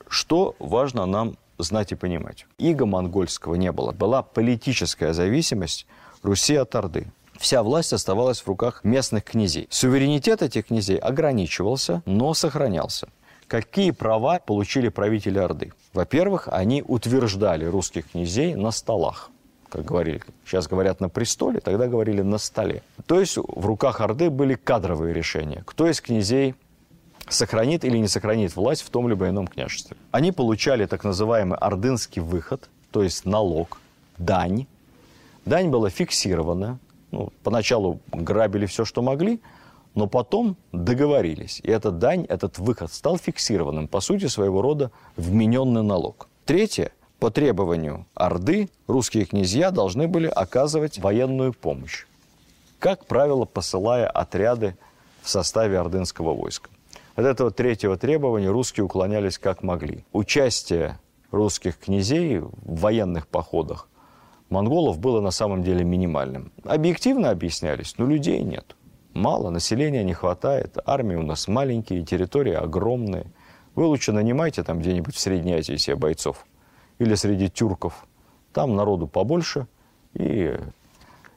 [0.07, 2.45] Что важно нам знать и понимать.
[2.59, 3.93] Иго монгольского не было.
[3.93, 5.87] Была политическая зависимость
[6.21, 7.07] Руси от Орды.
[7.39, 9.67] Вся власть оставалась в руках местных князей.
[9.71, 13.09] Суверенитет этих князей ограничивался, но сохранялся.
[13.47, 15.73] Какие права получили правители Орды?
[15.93, 19.31] Во-первых, они утверждали русских князей на столах
[19.75, 20.21] как говорили.
[20.45, 22.81] Сейчас говорят на престоле, тогда говорили на столе.
[23.05, 25.63] То есть в руках Орды были кадровые решения.
[25.65, 26.55] Кто из князей
[27.27, 29.97] сохранит или не сохранит власть в том либо ином княжестве.
[30.11, 33.79] Они получали так называемый ордынский выход, то есть налог,
[34.17, 34.67] дань.
[35.45, 36.79] Дань была фиксирована.
[37.11, 39.41] Ну, поначалу грабили все, что могли,
[39.93, 41.59] но потом договорились.
[41.63, 46.27] И эта дань, этот выход стал фиксированным, по сути, своего рода вмененный налог.
[46.45, 46.91] Третье.
[47.25, 52.05] По требованию Орды русские князья должны были оказывать военную помощь.
[52.77, 54.77] Как правило, посылая отряды
[55.23, 56.69] в составе ордынского войска.
[57.15, 60.05] От этого третьего требования русские уклонялись как могли.
[60.13, 60.99] Участие
[61.31, 63.87] русских князей в военных походах
[64.51, 66.51] монголов было на самом деле минимальным.
[66.63, 68.75] Объективно объяснялись, но людей нет.
[69.15, 73.25] Мало, населения не хватает, армии у нас маленькие, территории огромные.
[73.73, 76.45] Вы лучше нанимайте там где-нибудь в Средней Азии себе бойцов.
[76.99, 78.05] Или среди тюрков.
[78.53, 79.67] Там народу побольше,
[80.13, 80.57] и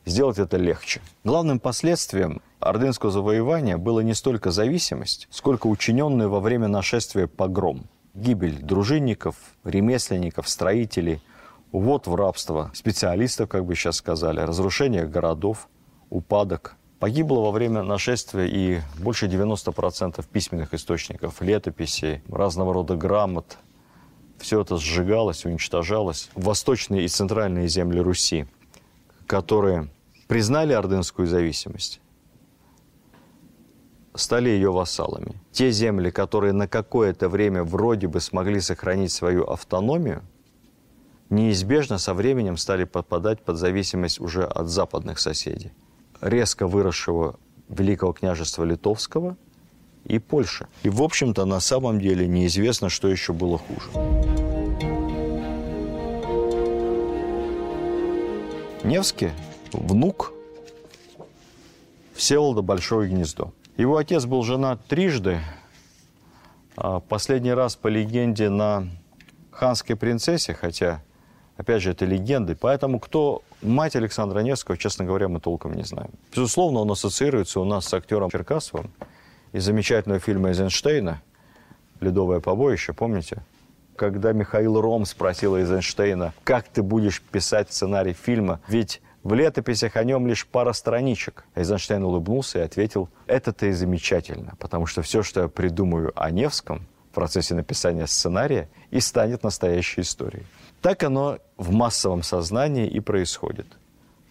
[0.04, 1.00] сделать это легче.
[1.24, 7.86] Главным последствием ордынского завоевания было не столько зависимость, сколько учиненный во время нашествия погром.
[8.14, 11.20] Гибель дружинников, ремесленников, строителей,
[11.72, 15.68] увод в рабство специалистов, как бы сейчас сказали, разрушение городов,
[16.11, 16.76] упадок.
[16.98, 23.59] Погибло во время нашествия и больше 90% письменных источников, летописей, разного рода грамот.
[24.39, 26.30] Все это сжигалось, уничтожалось.
[26.34, 28.47] Восточные и центральные земли Руси,
[29.26, 29.89] которые
[30.28, 32.01] признали ордынскую зависимость,
[34.14, 35.41] стали ее вассалами.
[35.53, 40.22] Те земли, которые на какое-то время вроде бы смогли сохранить свою автономию,
[41.30, 45.72] неизбежно со временем стали подпадать под зависимость уже от западных соседей.
[46.20, 49.36] Резко выросшего Великого княжества Литовского
[50.05, 50.66] и Польши.
[50.82, 53.90] И, в общем-то, на самом деле неизвестно, что еще было хуже.
[58.84, 59.30] Невский
[59.72, 60.32] внук
[62.14, 63.53] Всеволода Большое Гнездо.
[63.76, 65.40] Его отец был женат трижды.
[66.76, 68.88] А последний раз по легенде на
[69.51, 71.03] ханской принцессе, хотя,
[71.57, 72.55] опять же, это легенды.
[72.55, 76.11] Поэтому кто мать Александра Невского, честно говоря, мы толком не знаем.
[76.34, 78.90] Безусловно, он ассоциируется у нас с актером Черкасовым
[79.59, 81.20] из замечательного фильма Эйзенштейна
[82.00, 83.42] «Ледовое побоище», помните?
[83.96, 90.04] Когда Михаил Ром спросил Эйзенштейна, как ты будешь писать сценарий фильма, ведь в летописях о
[90.04, 91.44] нем лишь пара страничек.
[91.56, 96.86] Эйзенштейн улыбнулся и ответил, это-то и замечательно, потому что все, что я придумаю о Невском
[97.11, 100.46] в процессе написания сценария, и станет настоящей историей.
[100.80, 103.66] Так оно в массовом сознании и происходит.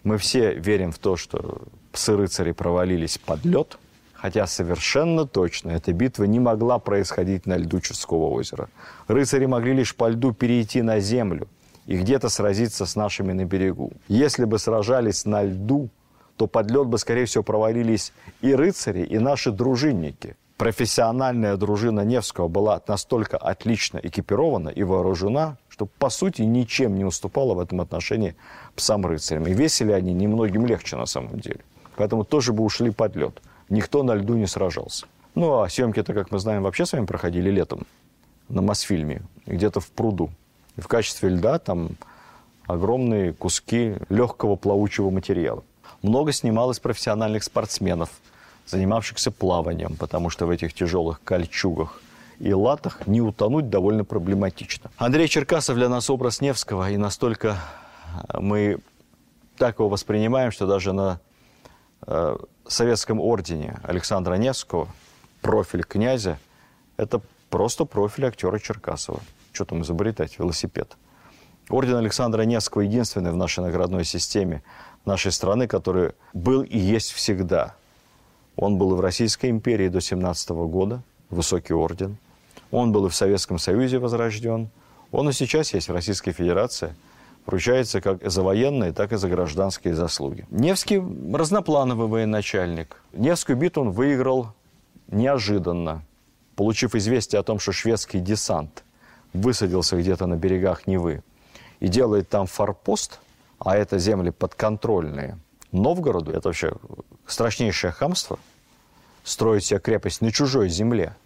[0.04, 3.78] Мы все верим в то, что псы-рыцари провалились под лед,
[4.20, 8.68] хотя совершенно точно эта битва не могла происходить на льду Чудского озера.
[9.06, 11.48] Рыцари могли лишь по льду перейти на землю–
[11.88, 13.92] и где-то сразиться с нашими на берегу.
[14.08, 15.88] Если бы сражались на льду,
[16.36, 18.12] то под лед бы, скорее всего, провалились
[18.42, 20.36] и рыцари, и наши дружинники.
[20.58, 27.54] Профессиональная дружина Невского была настолько отлично экипирована и вооружена, что, по сути, ничем не уступала
[27.54, 28.36] в этом отношении
[28.76, 29.46] псам-рыцарям.
[29.48, 31.60] И весили они немногим легче на самом деле.
[31.96, 33.40] Поэтому тоже бы ушли под лед.
[33.68, 35.06] Никто на льду не сражался.
[35.34, 37.86] Ну, а съемки-то, как мы знаем, вообще с вами проходили летом
[38.48, 40.30] на Мосфильме, где-то в пруду.
[40.76, 41.90] И в качестве льда там
[42.66, 45.62] огромные куски легкого плавучего материала.
[46.02, 48.10] Много снималось профессиональных спортсменов,
[48.66, 52.00] занимавшихся плаванием, потому что в этих тяжелых кольчугах
[52.38, 54.90] и латах не утонуть довольно проблематично.
[54.96, 57.58] Андрей Черкасов для нас образ Невского, и настолько
[58.38, 58.78] мы
[59.56, 61.20] так его воспринимаем, что даже на
[62.06, 62.36] э,
[62.72, 64.88] советском ордене Александра Невского
[65.40, 66.38] профиль князя–
[66.96, 69.20] это просто профиль актера Черкасова.
[69.52, 70.38] Что там изобретать?
[70.38, 70.96] Велосипед.
[71.70, 74.62] Орден Александра Невского единственный в нашей наградной системе
[75.04, 77.74] нашей страны, который был и есть всегда.
[78.56, 82.16] Он был и в Российской империи до 17 года, высокий орден.
[82.70, 84.70] Он был и в Советском Союзе возрожден.
[85.12, 86.94] Он и сейчас есть в Российской Федерации.
[87.48, 90.44] Вручается как за военные, так и за гражданские заслуги.
[90.50, 93.00] Невский– разноплановый военачальник.
[93.14, 94.48] Невскую битву он выиграл
[95.06, 96.02] неожиданно,
[96.56, 98.84] получив известие о том, что шведский десант
[99.32, 101.22] высадился где-то на берегах Невы
[101.80, 103.18] и делает там форпост,
[103.58, 105.38] а это земли подконтрольные
[105.72, 106.74] Новгороду, это вообще
[107.26, 108.38] страшнейшее хамство,
[109.24, 111.16] строить себе крепость на чужой земле,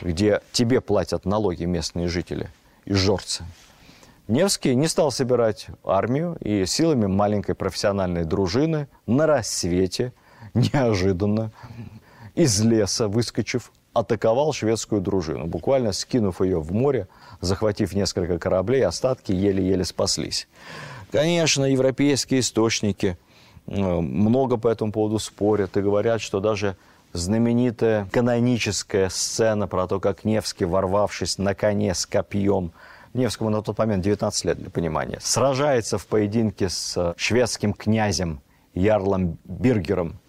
[0.00, 2.50] где тебе платят налоги местные жители
[2.86, 3.44] и жорцы.
[4.28, 10.12] Невский не стал собирать армию и силами маленькой профессиональной дружины на рассвете,
[10.54, 11.50] неожиданно,
[12.34, 17.08] из леса выскочив, атаковал шведскую дружину, буквально скинув ее в море,
[17.40, 20.46] захватив несколько кораблей, остатки еле-еле спаслись.
[21.10, 23.18] Конечно, европейские источники
[23.66, 26.76] э, много по этому поводу спорят и говорят, что даже
[27.12, 32.72] знаменитая каноническая сцена про то, как Невский, ворвавшись на коне с копьем,
[33.12, 38.40] Невскому на тот момент 19 лет, для понимания, сражается в поединке с шведским князем
[38.72, 40.20] Ярлом Биргером,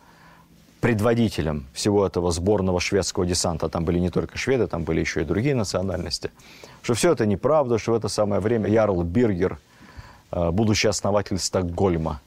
[0.80, 3.70] предводителем всего этого сборного шведского десанта.
[3.70, 6.32] Там были не только шведы, там были еще и другие национальности.
[6.82, 9.60] Что все это неправда, что в это самое время Ярл Биргер,
[10.32, 12.20] э, будущий основатель Стокгольма,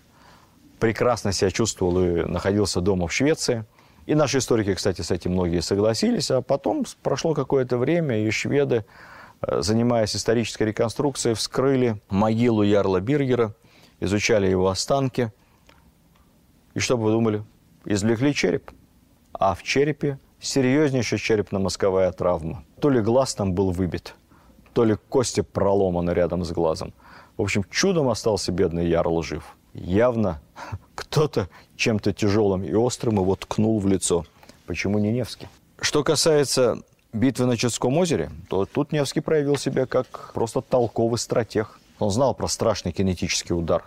[0.79, 3.65] прекрасно себя чувствовал и находился дома в Швеции.
[4.07, 6.31] И наши историки, кстати, с этим многие согласились.
[6.31, 13.55] А потом прошло какое-то время, и шведы, э, занимаясь исторической реконструкцией, вскрыли могилу Ярла Биргера,
[14.01, 15.33] изучали его останки.
[16.75, 17.45] И что бы вы думали?
[17.85, 18.71] извлекли череп,
[19.33, 22.65] а в черепе серьезнейшая черепно-мозговая травма.
[22.81, 24.15] То ли глаз там был выбит,
[24.73, 26.93] то ли кости проломаны рядом с глазом.
[27.37, 29.57] В общем, чудом остался бедный Ярл жив.
[29.73, 30.41] Явно
[30.95, 34.25] кто-то чем-то тяжелым и острым его ткнул в лицо.
[34.67, 35.49] Почему не Невский?
[35.81, 36.83] Что касается
[37.15, 41.79] битвы на Чудском озере, то тут Невский проявил себя как просто толковый стратег.
[41.99, 43.85] Он знал про страшный кинетический удар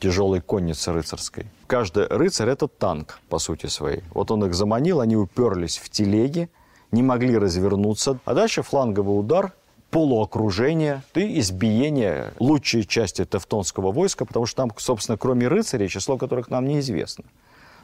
[0.00, 1.46] тяжелой конницы рыцарской.
[1.66, 4.02] Каждый рыцарь– это танк, по сути своей.
[4.12, 6.48] Вот он их заманил, они уперлись в телеги,
[6.90, 8.18] не могли развернуться.
[8.24, 9.52] А дальше фланговый удар,
[9.90, 16.48] полуокружение и избиение лучшей части тевтонского войска, потому что там, собственно, кроме рыцарей, число которых
[16.48, 17.24] нам неизвестно.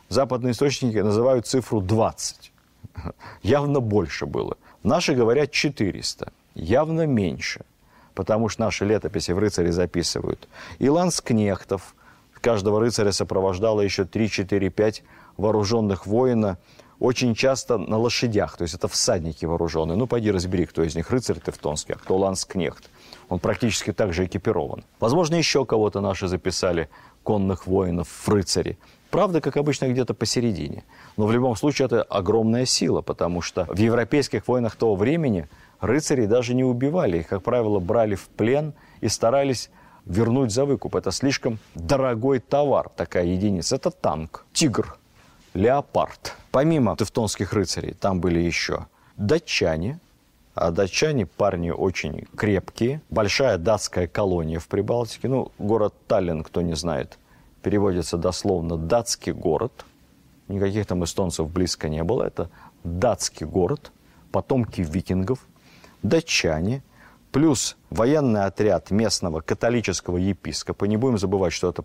[0.08, 2.52] Западные источники называют цифру 20.
[3.42, 4.56] Явно больше было.
[4.82, 6.32] Наши говорят 400.
[6.54, 7.64] Явно меньше.
[8.14, 11.94] Потому что наши летописи в рыцаре записывают и ланскнехтов,
[12.40, 15.02] каждого рыцаря сопровождало еще 3-4-5
[15.36, 16.58] вооруженных воина,
[17.00, 19.96] очень часто на лошадях, то есть это всадники вооруженные.
[19.96, 22.88] Ну, пойди разбери, кто из них рыцарь тевтонский, а кто ланскнехт.
[23.28, 24.84] Он практически так же экипирован.
[25.00, 26.88] Возможно, еще кого-то наши записали,
[27.22, 28.78] конных воинов в рыцари.
[29.10, 30.84] Правда, как обычно, где-то посередине.
[31.16, 35.48] Но в любом случае это огромная сила, потому что в европейских войнах того времени
[35.80, 37.18] рыцарей даже не убивали.
[37.18, 39.70] Их, как правило, брали в плен и старались
[40.04, 40.96] вернуть за выкуп.
[40.96, 43.76] Это слишком дорогой товар, такая единица.
[43.76, 44.96] Это танк, тигр,
[45.54, 46.34] леопард.
[46.50, 48.86] Помимо тевтонских рыцарей, там были еще
[49.16, 49.98] датчане,
[50.54, 53.02] а датчане парни очень крепкие.
[53.10, 55.28] Большая датская колония в Прибалтике.
[55.28, 57.18] Ну, город Таллин, кто не знает,
[57.66, 59.84] переводится дословно «датский город».
[60.46, 62.22] Никаких там эстонцев близко не было.
[62.22, 62.48] Это
[62.84, 63.90] датский город,
[64.30, 65.40] потомки викингов,
[66.02, 66.84] датчане–
[67.32, 70.84] плюс военный отряд местного католического епископа.
[70.86, 71.84] Не будем забывать, что это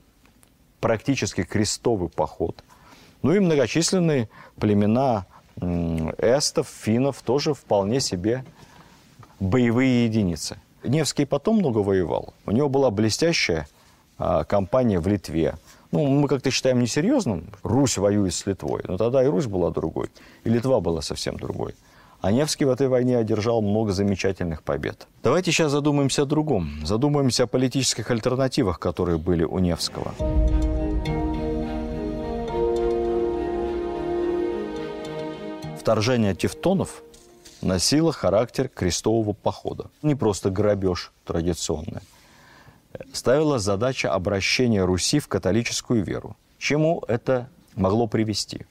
[0.79, 2.63] практически крестовый поход.
[3.21, 4.29] Ну и многочисленные
[4.59, 5.25] племена
[5.57, 8.45] эстов, финнов тоже вполне себе
[9.41, 10.57] боевые единицы.
[10.83, 12.33] Невский потом много воевал.
[12.45, 13.67] У него была блестящая
[14.17, 15.55] а, кампания в Литве.
[15.91, 17.49] Ну, мы как-то считаем несерьезным.
[17.63, 18.81] Русь воюет с Литвой.
[18.87, 20.09] Но тогда и Русь была другой,
[20.45, 21.75] и Литва была совсем другой.
[22.21, 25.07] А Невский в этой войне одержал много замечательных побед.
[25.23, 26.85] Давайте сейчас задумаемся о другом.
[26.85, 30.13] Задумаемся о политических альтернативах, которые были у Невского.
[35.79, 37.01] Вторжение тевтонов
[37.63, 39.89] носило характер крестового похода.
[40.03, 42.01] Не просто грабеж традиционный.
[43.13, 46.35] Ставила задача обращения Руси в католическую веру.
[46.57, 48.65] Чему это могло привести?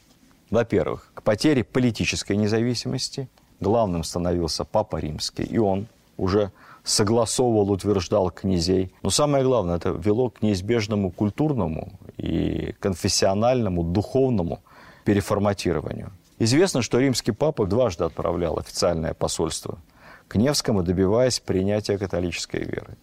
[0.50, 3.28] Во-первых, к потере политической независимости–
[3.60, 6.50] главным становился Папа Римский, и он уже
[6.82, 8.92] согласовывал, утверждал князей.
[9.02, 14.60] Но самое главное, это вело к неизбежному культурному и конфессиональному, духовному
[15.04, 16.12] переформатированию.
[16.38, 19.78] Известно, что римский папа дважды отправлял официальное посольство
[20.26, 22.96] к Невскому, добиваясь принятия католической веры.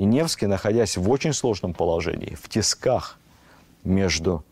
[0.00, 3.18] И Невский, находясь в очень сложном положении, в тисках
[3.84, 4.42] между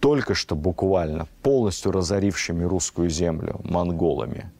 [0.00, 4.52] только что буквально полностью разорившими русскую землю монголами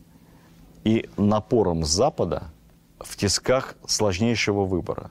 [0.84, 2.44] и напором запада
[2.98, 5.10] в тисках сложнейшего выбора.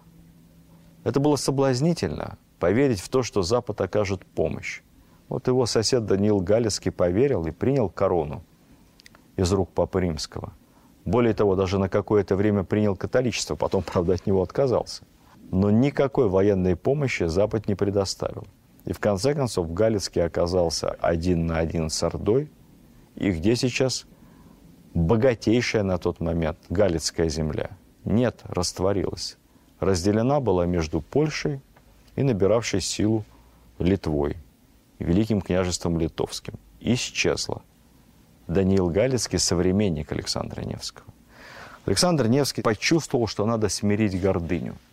[1.03, 4.81] Это было соблазнительно поверить в то, что Запад окажет помощь.
[5.29, 8.41] Вот его сосед Даниил Галицкий поверил и принял корону
[9.35, 10.51] из рук Папы Римского.
[11.05, 15.03] Более того, даже на какое-то время принял католичество, потом, правда, от него отказался.
[15.51, 18.47] Но никакой военной помощи Запад не предоставил.
[18.85, 22.49] И в конце концов Галицкий оказался один на один с Ордой.
[23.15, 24.05] И где сейчас
[24.93, 27.69] богатейшая на тот момент Галицкая земля?
[28.03, 29.37] Нет, растворилась.
[29.79, 31.61] Разделена была между Польшей
[32.15, 33.23] и набиравшей силу
[33.79, 34.37] Литвой,
[34.99, 36.55] Великим княжеством Литовским.
[36.79, 37.61] Исчезла.
[38.47, 41.05] Даниил Галицкий– современник Александра Невского.
[41.85, 44.75] Александр Невский почувствовал, что надо смирить гордыню–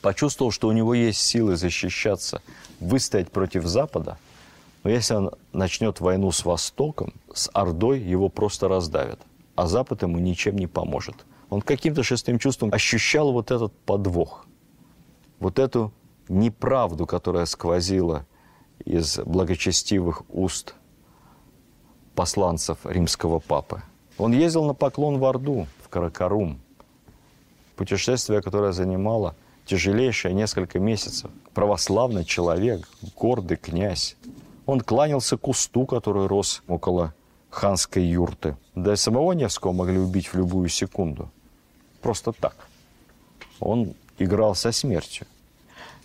[0.00, 2.42] почувствовал, что у него есть силы защищаться,
[2.80, 4.18] выстоять против Запада,
[4.84, 9.20] но если он начнет войну с Востоком, с Ордой, его просто раздавят,
[9.56, 11.16] а Запад ему ничем не поможет.
[11.50, 14.46] Он каким-то шестым чувством ощущал вот этот подвох,
[15.40, 15.92] вот эту
[16.28, 18.26] неправду, которая сквозила
[18.84, 20.74] из благочестивых уст
[22.18, 23.80] посланцев римского папы.
[24.18, 26.58] Он ездил на поклон в Орду, в Каракарум.
[27.76, 31.30] Путешествие, которое занимало– тяжелейшие несколько месяцев.
[31.54, 34.16] Православный человек, гордый князь.
[34.66, 37.14] Он кланялся кусту, который рос около
[37.50, 38.56] ханской юрты.
[38.74, 41.30] Да и самого Невского могли убить в любую секунду.
[42.02, 42.56] Просто так.
[43.60, 45.28] Он играл со смертью.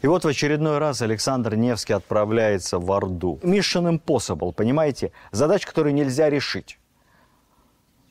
[0.03, 3.39] И вот в очередной раз Александр Невский отправляется в Орду.
[3.41, 5.13] Mission impossible, понимаете?
[5.31, 6.77] Задача, которую нельзя решить.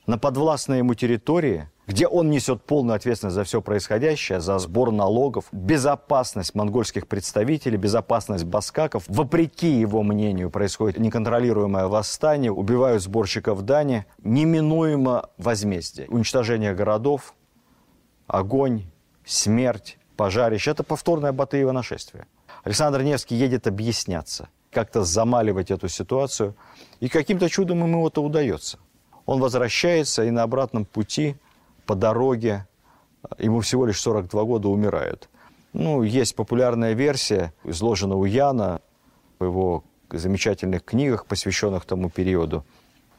[0.07, 5.45] На подвластной ему территории где он несет полную ответственность за все происходящее, за сбор налогов,
[5.51, 9.03] безопасность монгольских представителей, безопасность баскаков.
[9.07, 16.07] Вопреки его мнению происходит неконтролируемое восстание, убивают сборщиков дани, неминуемо возмездие.
[16.07, 17.33] Уничтожение городов,
[18.27, 18.83] огонь,
[19.25, 20.71] смерть, пожарище.
[20.71, 22.27] Это повторное Батыево нашествие.
[22.63, 26.55] Александр Невский едет объясняться, как-то замаливать эту ситуацию,
[26.99, 28.79] и каким-то чудом ему это удается.
[29.25, 31.35] Он возвращается и на обратном пути
[31.85, 32.67] по дороге,
[33.37, 35.29] ему всего лишь 42 года, умирает.
[35.73, 38.81] Ну, есть популярная версия, изложена у Яна
[39.39, 42.63] в его замечательных книгах, посвященных тому периоду.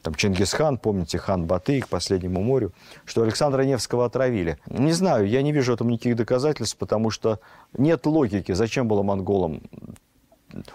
[0.05, 2.73] Там Чингисхан, помните, хан Батый к последнему морю,
[3.05, 4.59] что Александра Невского отравили.
[4.67, 7.39] Не знаю, я не вижу этому никаких доказательств, потому что
[7.75, 9.63] нет логики, зачем было монголам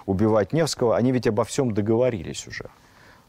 [0.04, 2.70] убивать Невского, они ведь обо всем договорились уже.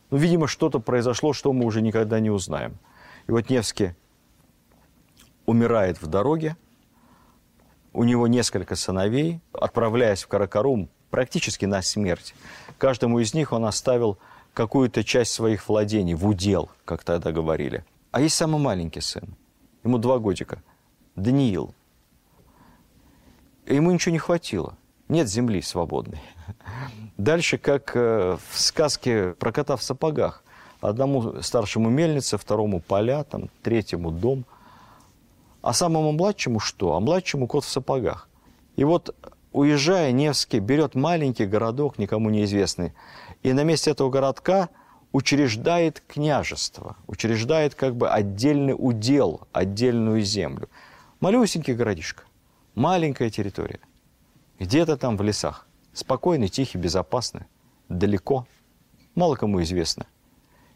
[0.09, 2.79] Ну, видимо, что-то произошло, что мы уже никогда не узнаем.
[3.27, 3.91] И вот Невский
[5.45, 6.57] умирает в дороге,
[7.93, 12.33] у него несколько сыновей, отправляясь в Каракарум практически на смерть.
[12.79, 14.17] Каждому из них он оставил
[14.53, 17.85] какую-то часть своих владений в удел, как тогда говорили.
[18.11, 19.35] А есть самый маленький сын,
[19.83, 20.61] ему два годика,
[21.15, 21.73] Даниил.
[23.65, 24.75] Ему ничего не хватило,
[25.07, 26.21] нет земли свободной.
[27.17, 30.43] Дальше, как э, в сказке про кота в сапогах.
[30.81, 34.45] Одному старшему мельница, второму поля, там, третьему дом–
[35.61, 36.95] а самому младшему что?
[36.95, 38.27] А младшему кот в сапогах.
[38.75, 39.15] И вот,
[39.51, 42.93] уезжая, Невский берет маленький городок, никому неизвестный,
[43.43, 44.69] и на месте этого городка
[45.11, 50.69] учреждает княжество, учреждает как бы отдельный удел, отдельную землю.
[51.19, 52.23] Малюсенький городишко,
[52.75, 53.79] маленькая территория,
[54.59, 57.45] где-то там в лесах, спокойный, тихий, безопасный,
[57.89, 58.47] далеко,
[59.15, 60.05] мало кому известно.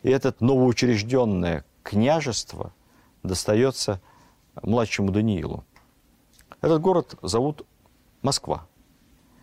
[0.03, 2.73] И это новоучрежденное княжество
[3.23, 4.01] достается
[4.61, 5.63] младшему Даниилу.
[6.61, 7.65] Этот город зовут
[8.21, 8.67] Москва.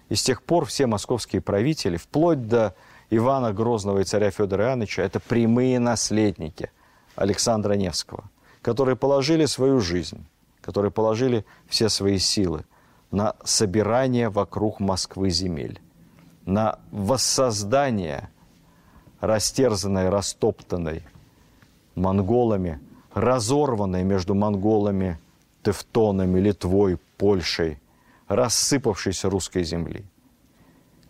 [0.08, 2.76] И с тех пор все московские правители, вплоть до
[3.14, 6.70] Ивана Грозного и царя Федора Иоанновича, это прямые наследники
[7.14, 8.30] Александра Невского,
[8.62, 10.24] которые положили свою жизнь,
[10.62, 12.64] которые положили все свои силы
[13.10, 15.78] на собирание вокруг Москвы земель,
[16.46, 18.30] на воссоздание
[19.20, 21.02] растерзанной, растоптанной
[21.94, 22.80] монголами,
[23.12, 25.18] разорванной между монголами,
[25.62, 27.78] тевтонами, Литвой, Польшей,
[28.28, 30.06] рассыпавшейся русской земли,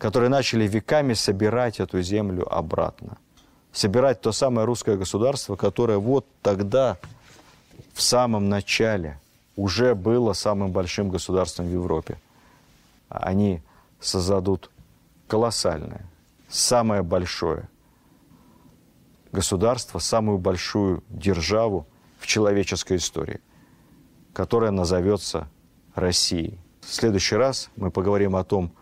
[0.03, 3.17] которые начали веками собирать эту землю обратно.
[3.71, 6.97] Собирать то самое русское государство, которое вот тогда,
[7.93, 9.17] в самом начале,
[9.55, 12.19] уже было самым большим государством в Европе.
[13.07, 13.61] Они
[14.01, 14.71] создадут
[15.29, 16.05] колоссальное,
[16.49, 17.69] самое большое
[19.31, 21.87] государство, самую большую державу
[22.19, 23.39] в человеческой истории,
[24.33, 25.47] которая назовется
[25.95, 26.59] Россией.
[26.81, 28.73] В следующий раз мы поговорим о том,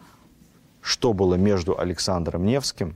[0.82, 2.96] что было между Александром Невским,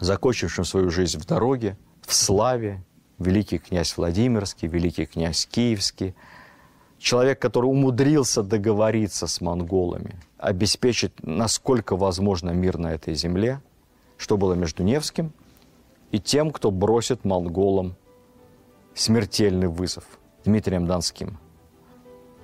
[0.00, 2.84] закончившим свою жизнь в дороге, в славе,
[3.18, 6.14] великий князь Владимирский, великий князь Киевский,
[6.98, 13.60] человек, который умудрился договориться с монголами, обеспечить, насколько возможно, мир на этой земле,
[14.16, 15.32] что было между Невским
[16.10, 17.96] и тем, кто бросит монголам
[18.94, 20.04] смертельный вызов,
[20.44, 21.38] Дмитрием Донским,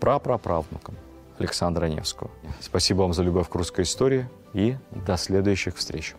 [0.00, 0.94] прапраправнуком
[1.38, 2.30] Александра Невского.
[2.60, 4.76] Спасибо вам за любовь к русской истории и
[5.06, 6.14] до следующих встреч.